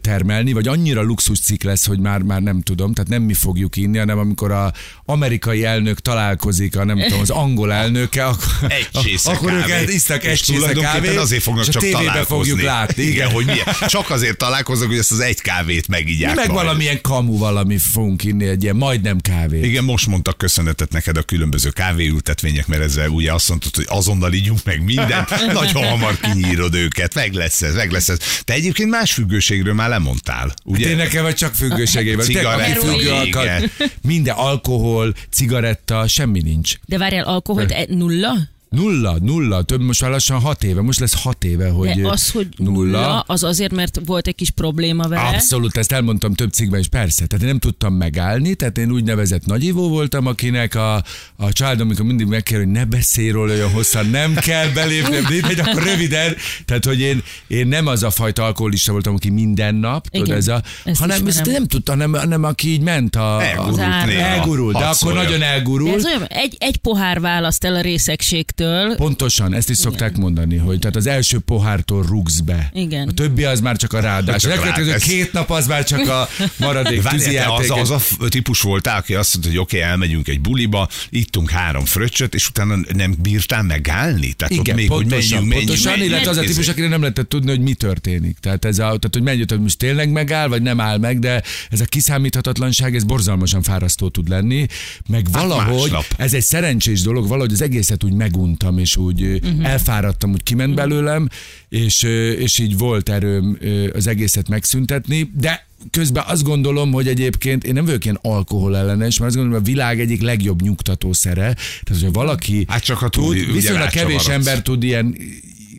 termelni, 0.00 0.52
vagy 0.52 0.68
annyira 0.68 1.02
luxus 1.02 1.40
cikk 1.40 1.62
lesz, 1.62 1.86
hogy 1.86 1.98
már, 1.98 2.20
már 2.22 2.42
nem 2.42 2.60
tudom, 2.62 2.92
tehát 2.92 3.10
nem 3.10 3.22
mi 3.22 3.34
fogjuk 3.34 3.76
inni, 3.76 3.98
hanem 3.98 4.18
amikor 4.18 4.50
a 4.50 4.72
amerikai 5.04 5.64
elnök 5.64 6.00
találkozik, 6.00 6.76
a 6.76 6.84
nem 6.84 6.98
tudom, 6.98 7.20
az 7.20 7.30
angol 7.30 7.72
elnöke, 7.72 8.24
akkor, 8.24 8.46
Egy 8.68 9.18
akkor 9.24 9.52
isztak 9.88 10.24
És 10.24 10.30
egy 10.30 10.40
csésze 10.40 10.72
kávét, 10.72 11.16
azért 11.16 11.42
fognak 11.42 11.66
és 11.66 11.72
csak 11.72 11.88
találkozni. 11.90 12.36
fogjuk 12.36 12.62
látni. 12.62 13.02
Igen, 13.02 13.30
hogy 13.30 13.44
milyen. 13.44 13.64
Csak 13.86 14.10
azért 14.10 14.36
találkoznak, 14.36 14.88
hogy 14.88 14.98
ezt 14.98 15.12
az 15.12 15.20
egy 15.20 15.40
kávét 15.40 15.88
megígyák 15.88 16.34
Meg 16.34 16.46
majd. 16.50 16.64
valamilyen 16.64 17.00
kamu 17.00 17.38
valami 17.38 17.78
fogunk 17.78 18.21
inni, 18.24 18.46
egy 18.46 18.62
ilyen 18.62 18.76
majdnem 18.76 19.20
kávé. 19.20 19.60
Igen, 19.60 19.84
most 19.84 20.06
mondtak 20.06 20.38
köszönetet 20.38 20.92
neked 20.92 21.16
a 21.16 21.22
különböző 21.22 21.70
kávéültetvények, 21.70 22.66
mert 22.66 22.82
ezzel 22.82 23.08
ugye 23.08 23.32
azt 23.32 23.48
mondtad, 23.48 23.76
hogy 23.76 23.86
azonnal 23.88 24.32
ígyunk 24.32 24.64
meg 24.64 24.84
mindent, 24.84 25.28
nagyon 25.52 25.84
hamar 25.84 26.20
kinyírod 26.20 26.74
őket, 26.74 27.14
meg 27.14 27.32
lesz 27.32 27.62
ez, 27.62 27.74
meg 27.74 27.90
lesz 27.90 28.08
ez. 28.08 28.18
Te 28.44 28.52
egyébként 28.52 28.90
más 28.90 29.12
függőségről 29.12 29.74
már 29.74 29.88
lemondtál, 29.88 30.54
ugye? 30.64 30.88
Én 30.88 30.96
nekem 30.96 31.22
vagy 31.22 31.34
csak 31.34 31.54
függőségében. 31.54 32.24
Aki 32.24 32.72
függő 32.72 33.10
akar, 33.10 33.70
minden 34.02 34.34
alkohol, 34.34 35.14
cigaretta, 35.30 36.08
semmi 36.08 36.40
nincs. 36.40 36.74
De 36.86 36.98
várjál, 36.98 37.24
alkoholt 37.24 37.70
e- 37.70 37.86
nulla? 37.88 38.34
Nulla, 38.72 39.16
nulla, 39.20 39.62
több 39.62 39.80
most 39.80 40.00
már 40.00 40.10
lassan 40.10 40.40
hat 40.40 40.64
éve, 40.64 40.80
most 40.80 41.00
lesz 41.00 41.22
hat 41.22 41.44
éve, 41.44 41.68
hogy 41.70 42.00
De 42.00 42.08
az, 42.08 42.30
hogy 42.30 42.48
nulla, 42.56 43.20
az 43.20 43.42
azért, 43.44 43.72
mert 43.72 44.00
volt 44.06 44.26
egy 44.26 44.34
kis 44.34 44.50
probléma 44.50 45.08
vele. 45.08 45.28
Abszolút, 45.28 45.76
ezt 45.76 45.92
elmondtam 45.92 46.34
több 46.34 46.52
cikkben 46.52 46.80
is, 46.80 46.88
persze. 46.88 47.26
Tehát 47.26 47.42
én 47.44 47.48
nem 47.50 47.58
tudtam 47.58 47.94
megállni, 47.94 48.54
tehát 48.54 48.78
én 48.78 48.90
úgynevezett 48.90 49.44
nagyívó 49.46 49.88
voltam, 49.88 50.26
akinek 50.26 50.74
a, 50.74 50.94
a 51.36 51.52
családom, 51.52 51.86
amikor 51.86 52.04
mindig 52.06 52.26
megkér, 52.26 52.58
hogy 52.58 52.68
ne 52.68 52.84
beszélj 52.84 53.30
róla 53.30 53.52
olyan 53.52 53.70
hosszan, 53.70 54.06
nem 54.06 54.34
kell 54.34 54.68
belépni, 54.68 55.16
mindegy, 55.28 55.58
akkor 55.58 55.82
röviden. 55.82 56.34
Tehát, 56.64 56.84
hogy 56.84 57.00
én, 57.00 57.22
én 57.46 57.66
nem 57.66 57.86
az 57.86 58.02
a 58.02 58.10
fajta 58.10 58.44
alkoholista 58.44 58.92
voltam, 58.92 59.14
aki 59.14 59.30
minden 59.30 59.74
nap, 59.74 60.08
tudod, 60.08 60.26
Igen, 60.26 60.38
ez 60.38 60.48
a, 60.48 60.62
ezt 60.84 61.00
hanem 61.00 61.26
ezt 61.26 61.44
nem 61.46 61.66
tudtam, 61.66 61.98
hanem, 61.98 62.20
hanem 62.20 62.44
aki 62.44 62.68
így 62.68 62.80
ment 62.80 63.16
a... 63.16 63.36
a 63.36 63.42
Elgurult 63.42 64.04
néha. 64.06 64.20
elgurult, 64.20 64.76
de 64.76 64.84
akkor 64.84 65.12
nagyon 65.12 65.38
De 65.38 65.46
elgurult. 65.46 65.94
ez 65.94 66.04
olyan, 66.04 66.24
egy, 66.24 66.56
egy 66.58 66.76
pohár 66.76 67.20
választ 67.20 67.64
el 67.64 67.74
a 67.74 67.80
részegségtől. 67.80 68.60
Pontosan, 68.96 69.54
ezt 69.54 69.70
is 69.70 69.76
szokták 69.76 70.16
mondani, 70.16 70.56
hogy 70.56 70.78
tehát 70.78 70.96
az 70.96 71.06
első 71.06 71.38
pohártól 71.38 72.02
rugsz 72.02 72.38
be. 72.38 72.70
Igen. 72.72 73.08
A 73.08 73.12
többi 73.12 73.44
az 73.44 73.60
már 73.60 73.76
csak 73.76 73.92
a 73.92 74.00
ráadás. 74.00 74.34
A 74.34 74.38
Csak 74.38 74.50
legkövetkező 74.50 74.86
ráadás. 74.86 75.08
két 75.08 75.32
nap 75.32 75.50
az 75.50 75.66
már 75.66 75.84
csak 75.84 76.08
a 76.08 76.28
maradék 76.56 77.02
Várjál, 77.02 77.52
az, 77.52 77.70
az 77.70 77.90
a 77.90 78.28
típus 78.28 78.60
voltál, 78.60 78.98
aki 78.98 79.14
azt 79.14 79.32
mondta, 79.32 79.50
hogy 79.50 79.60
oké, 79.60 79.76
okay, 79.76 79.90
elmegyünk 79.90 80.28
egy 80.28 80.40
buliba, 80.40 80.88
ittunk 81.10 81.50
három 81.50 81.84
fröccsöt, 81.84 82.34
és 82.34 82.48
utána 82.48 82.76
nem 82.94 83.14
bírtál 83.22 83.62
megállni? 83.62 84.32
Tehát 84.32 84.52
ott 84.52 84.60
Igen, 84.60 84.74
még, 84.74 84.88
pontosan, 84.88 85.38
hogy 85.38 85.48
menjünk, 85.48 85.48
menjünk, 85.48 85.66
pontosan, 85.66 85.90
menjünk, 85.90 86.10
illetve 86.10 86.30
az 86.30 86.36
a 86.36 86.40
menjünk. 86.40 86.56
típus, 86.56 86.72
akire 86.72 86.88
nem 86.88 87.00
lehetett 87.00 87.28
tudni, 87.28 87.50
hogy 87.50 87.60
mi 87.60 87.74
történik. 87.74 88.38
Tehát, 88.38 88.64
ez 88.64 88.78
a, 88.78 88.82
tehát 88.82 89.10
hogy 89.12 89.22
menjött, 89.22 89.50
hogy 89.50 89.60
most 89.60 89.78
tényleg 89.78 90.10
megáll, 90.10 90.48
vagy 90.48 90.62
nem 90.62 90.80
áll 90.80 90.98
meg, 90.98 91.18
de 91.18 91.42
ez 91.70 91.80
a 91.80 91.84
kiszámíthatatlanság, 91.84 92.94
ez 92.94 93.04
borzalmasan 93.04 93.62
fárasztó 93.62 94.08
tud 94.08 94.28
lenni, 94.28 94.66
meg 95.08 95.26
Hát 95.32 95.42
valahogy, 95.42 95.96
ez 96.16 96.34
egy 96.34 96.42
szerencsés 96.42 97.00
dolog, 97.00 97.28
valahogy 97.28 97.52
az 97.52 97.62
egészet 97.62 98.04
úgy 98.04 98.12
meguntam, 98.52 98.78
és 98.78 98.96
úgy 98.96 99.22
uh-huh. 99.22 99.68
elfáradtam, 99.68 100.32
úgy 100.32 100.42
kiment 100.42 100.74
belőlem, 100.74 101.28
és, 101.68 102.02
és 102.38 102.58
így 102.58 102.78
volt 102.78 103.08
erőm 103.08 103.58
az 103.92 104.06
egészet 104.06 104.48
megszüntetni, 104.48 105.30
de 105.34 105.66
közben 105.90 106.24
azt 106.26 106.42
gondolom, 106.42 106.92
hogy 106.92 107.08
egyébként 107.08 107.64
én 107.64 107.72
nem 107.72 107.84
vagyok 107.84 108.04
ilyen 108.04 108.18
alkohol 108.22 108.76
ellenes, 108.76 109.18
mert 109.18 109.30
azt 109.30 109.36
gondolom, 109.36 109.60
hogy 109.60 109.70
a 109.70 109.72
világ 109.72 110.00
egyik 110.00 110.22
legjobb 110.22 110.62
nyugtatószere. 110.62 111.54
Tehát, 111.84 112.00
hogyha 112.00 112.10
valaki 112.10 112.64
Hát 112.68 112.82
csak 112.82 113.02
a 113.02 113.08
túl- 113.08 113.44
tud, 113.44 113.52
viszonylag 113.52 113.88
kevés 113.88 114.26
ember 114.26 114.62
tud 114.62 114.82
ilyen 114.82 115.16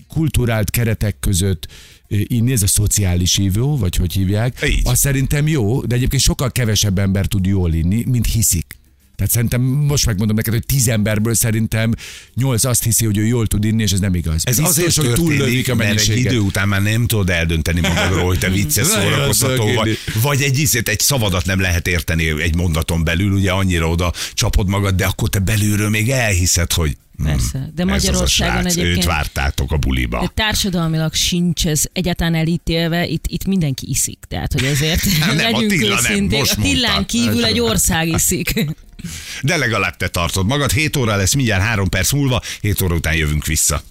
kulturált 0.07 0.69
keretek 0.69 1.15
között 1.19 1.67
inni, 2.07 2.51
ez 2.51 2.61
a 2.61 2.67
szociális 2.67 3.37
ívó, 3.37 3.77
vagy 3.77 3.95
hogy 3.95 4.13
hívják, 4.13 4.65
Így. 4.67 4.81
az 4.83 4.99
szerintem 4.99 5.47
jó, 5.47 5.81
de 5.81 5.95
egyébként 5.95 6.21
sokkal 6.21 6.51
kevesebb 6.51 6.99
ember 6.99 7.25
tud 7.25 7.45
jól 7.45 7.73
inni, 7.73 8.03
mint 8.07 8.25
hiszik. 8.25 8.72
Tehát 9.15 9.31
szerintem 9.31 9.61
most 9.61 10.05
megmondom 10.05 10.35
neked, 10.35 10.53
hogy 10.53 10.65
tíz 10.65 10.87
emberből 10.87 11.33
szerintem 11.33 11.91
nyolc 12.35 12.63
azt 12.63 12.83
hiszi, 12.83 13.05
hogy 13.05 13.17
ő 13.17 13.25
jól 13.25 13.47
tud 13.47 13.63
inni, 13.63 13.83
és 13.83 13.91
ez 13.91 13.99
nem 13.99 14.15
igaz. 14.15 14.41
Ez 14.43 14.57
Biztos, 14.57 14.77
azért 14.77 14.95
hogy 14.95 15.13
túllövik 15.13 15.69
a 15.69 15.75
mert 15.75 15.99
egy 15.99 16.17
idő 16.17 16.39
után 16.39 16.67
már 16.67 16.81
nem 16.81 17.07
tudod 17.07 17.29
eldönteni 17.29 17.79
magadról, 17.79 18.25
hogy 18.25 18.39
te 18.39 18.49
vicces 18.49 18.87
szórakoztató 18.87 19.73
vagy, 19.73 19.97
vagy 20.21 20.41
egy 20.41 20.59
ízét, 20.59 20.89
egy 20.89 20.99
szavadat 20.99 21.45
nem 21.45 21.59
lehet 21.59 21.87
érteni 21.87 22.41
egy 22.41 22.55
mondaton 22.55 23.03
belül, 23.03 23.31
ugye 23.31 23.51
annyira 23.51 23.89
oda 23.89 24.13
csapod 24.33 24.67
magad, 24.67 24.95
de 24.95 25.05
akkor 25.05 25.29
te 25.29 25.39
belülről 25.39 25.89
még 25.89 26.09
elhiszed, 26.09 26.73
hogy 26.73 26.97
Persze, 27.23 27.69
de 27.75 27.81
ez 27.81 27.87
Magyarországon 27.87 28.53
srác, 28.61 28.71
egyébként- 28.71 28.97
Őt 28.97 29.03
vártátok 29.03 29.71
a 29.71 29.77
buliba. 29.77 30.19
De 30.21 30.27
társadalmilag 30.33 31.13
sincs 31.13 31.67
ez 31.67 31.83
egyáltalán 31.93 32.35
elítélve, 32.35 33.05
itt, 33.07 33.25
itt 33.27 33.45
mindenki 33.45 33.89
iszik. 33.89 34.19
Tehát, 34.27 34.53
hogy 34.53 34.63
ezért 34.63 35.01
Nem, 35.19 35.35
legyünk 35.37 35.71
Attila 35.71 35.95
nem, 36.01 36.11
őszinték. 36.11 36.39
most 36.39 36.57
a 36.57 36.61
Tillán 36.61 37.05
kívül 37.05 37.45
egy 37.45 37.59
ország 37.59 38.07
iszik. 38.07 38.53
De 39.41 39.57
legalább 39.57 39.97
te 39.97 40.07
tartod 40.07 40.45
magad. 40.47 40.71
7 40.71 40.95
óra 40.97 41.15
lesz 41.15 41.33
mindjárt 41.33 41.61
3 41.63 41.89
perc 41.89 42.11
múlva, 42.11 42.41
7 42.61 42.81
óra 42.81 42.95
után 42.95 43.15
jövünk 43.15 43.45
vissza. 43.45 43.81